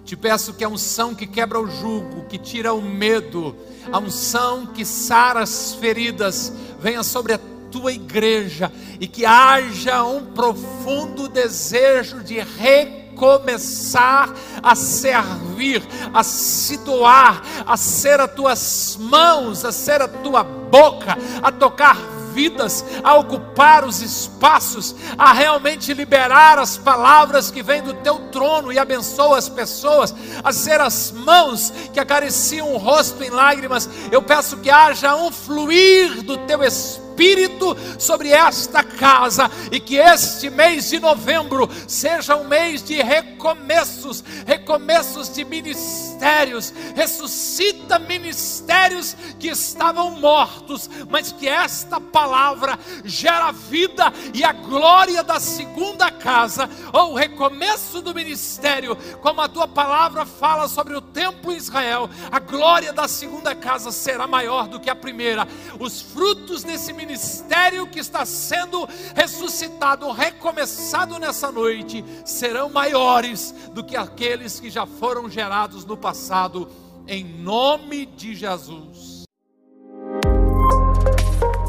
Te 0.04 0.16
peço 0.16 0.54
que 0.54 0.64
a 0.64 0.68
unção 0.68 1.14
que 1.14 1.26
quebra 1.26 1.60
o 1.60 1.68
jugo, 1.68 2.24
que 2.28 2.38
tira 2.38 2.72
o 2.72 2.82
medo, 2.82 3.54
a 3.92 3.98
unção 3.98 4.66
que 4.66 4.84
sara 4.84 5.40
as 5.40 5.74
feridas, 5.74 6.52
venha 6.80 7.02
sobre 7.02 7.34
a 7.34 7.40
tua 7.70 7.92
igreja 7.92 8.72
e 8.98 9.06
que 9.06 9.24
haja 9.24 10.02
um 10.02 10.26
profundo 10.26 11.28
desejo 11.28 12.24
de 12.24 12.40
reconciliação 12.40 13.00
começar 13.20 14.34
a 14.62 14.74
servir, 14.74 15.82
a 16.12 16.24
se 16.24 16.78
doar, 16.78 17.42
a 17.66 17.76
ser 17.76 18.18
as 18.18 18.32
tuas 18.32 18.96
mãos, 18.98 19.62
a 19.62 19.70
ser 19.70 20.00
a 20.00 20.08
tua 20.08 20.42
boca, 20.42 21.18
a 21.42 21.52
tocar 21.52 21.98
vidas, 22.32 22.84
a 23.02 23.16
ocupar 23.16 23.84
os 23.84 24.00
espaços, 24.00 24.94
a 25.18 25.32
realmente 25.32 25.92
liberar 25.92 26.58
as 26.58 26.76
palavras 26.76 27.50
que 27.50 27.62
vêm 27.62 27.82
do 27.82 27.94
teu 27.94 28.18
trono 28.30 28.72
e 28.72 28.78
abençoa 28.78 29.38
as 29.38 29.48
pessoas, 29.48 30.14
a 30.42 30.52
ser 30.52 30.80
as 30.80 31.12
mãos 31.12 31.72
que 31.92 32.00
acariciam 32.00 32.72
o 32.72 32.78
rosto 32.78 33.22
em 33.22 33.30
lágrimas. 33.30 33.88
Eu 34.10 34.22
peço 34.22 34.58
que 34.58 34.70
haja 34.70 35.14
um 35.16 35.30
fluir 35.30 36.22
do 36.22 36.38
teu 36.38 36.62
espírito 36.62 37.09
Espírito 37.20 37.76
sobre 37.98 38.30
esta 38.30 38.82
casa 38.82 39.50
e 39.70 39.78
que 39.78 39.96
este 39.96 40.48
mês 40.48 40.88
de 40.88 40.98
novembro 40.98 41.68
seja 41.86 42.34
um 42.34 42.48
mês 42.48 42.82
de 42.82 43.02
recomeços, 43.02 44.24
recomeços 44.46 45.30
de 45.34 45.44
ministérios, 45.44 46.72
ressuscita 46.96 47.98
ministérios 47.98 49.14
que 49.38 49.48
estavam 49.48 50.12
mortos, 50.12 50.88
mas 51.10 51.30
que 51.30 51.46
esta 51.46 52.00
palavra 52.00 52.78
gera 53.04 53.52
vida 53.52 54.10
e 54.32 54.42
a 54.42 54.52
glória 54.52 55.22
da 55.22 55.38
segunda 55.38 56.10
casa, 56.10 56.70
ou 56.90 57.12
o 57.12 57.16
recomeço 57.16 58.00
do 58.00 58.14
ministério, 58.14 58.96
como 59.20 59.42
a 59.42 59.48
tua 59.48 59.68
palavra 59.68 60.24
fala 60.24 60.68
sobre 60.68 60.96
o 60.96 61.02
templo 61.02 61.52
em 61.52 61.56
Israel, 61.56 62.08
a 62.32 62.38
glória 62.38 62.94
da 62.94 63.06
segunda 63.06 63.54
casa 63.54 63.92
será 63.92 64.26
maior 64.26 64.68
do 64.68 64.80
que 64.80 64.88
a 64.88 64.96
primeira. 64.96 65.46
Os 65.78 66.00
frutos 66.00 66.62
desse 66.62 66.94
ministério 66.94 67.09
ministério 67.10 67.88
que 67.88 67.98
está 67.98 68.24
sendo 68.24 68.88
ressuscitado, 69.16 70.10
recomeçado 70.12 71.18
nessa 71.18 71.50
noite, 71.50 72.04
serão 72.24 72.70
maiores 72.70 73.52
do 73.74 73.82
que 73.82 73.96
aqueles 73.96 74.60
que 74.60 74.70
já 74.70 74.86
foram 74.86 75.28
gerados 75.28 75.84
no 75.84 75.96
passado, 75.96 76.68
em 77.08 77.24
nome 77.24 78.06
de 78.06 78.36
Jesus. 78.36 79.24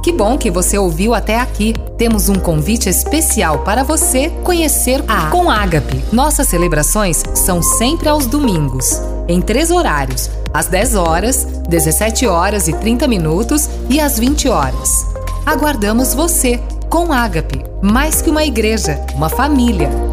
Que 0.04 0.12
bom 0.12 0.38
que 0.38 0.50
você 0.50 0.78
ouviu 0.78 1.14
até 1.14 1.40
aqui. 1.40 1.74
Temos 1.98 2.28
um 2.28 2.36
convite 2.36 2.90
especial 2.90 3.60
para 3.64 3.84
você 3.84 4.30
conhecer 4.44 5.04
a 5.08 5.30
Com 5.30 5.50
Ágape. 5.50 6.04
Nossas 6.12 6.48
celebrações 6.48 7.24
são 7.36 7.62
sempre 7.62 8.10
aos 8.10 8.26
domingos, 8.26 9.00
em 9.28 9.42
três 9.42 9.70
horários: 9.70 10.30
às 10.54 10.68
10 10.68 10.96
horas, 10.96 11.46
17 11.68 12.26
horas 12.28 12.68
e 12.68 12.74
30 12.74 13.08
minutos 13.08 13.70
e 13.90 14.00
às 14.00 14.18
20 14.18 14.50
horas. 14.50 15.11
Aguardamos 15.46 16.14
você 16.14 16.60
com 16.90 17.12
Ágape, 17.12 17.64
mais 17.82 18.22
que 18.22 18.30
uma 18.30 18.44
igreja, 18.44 19.04
uma 19.16 19.28
família. 19.30 20.11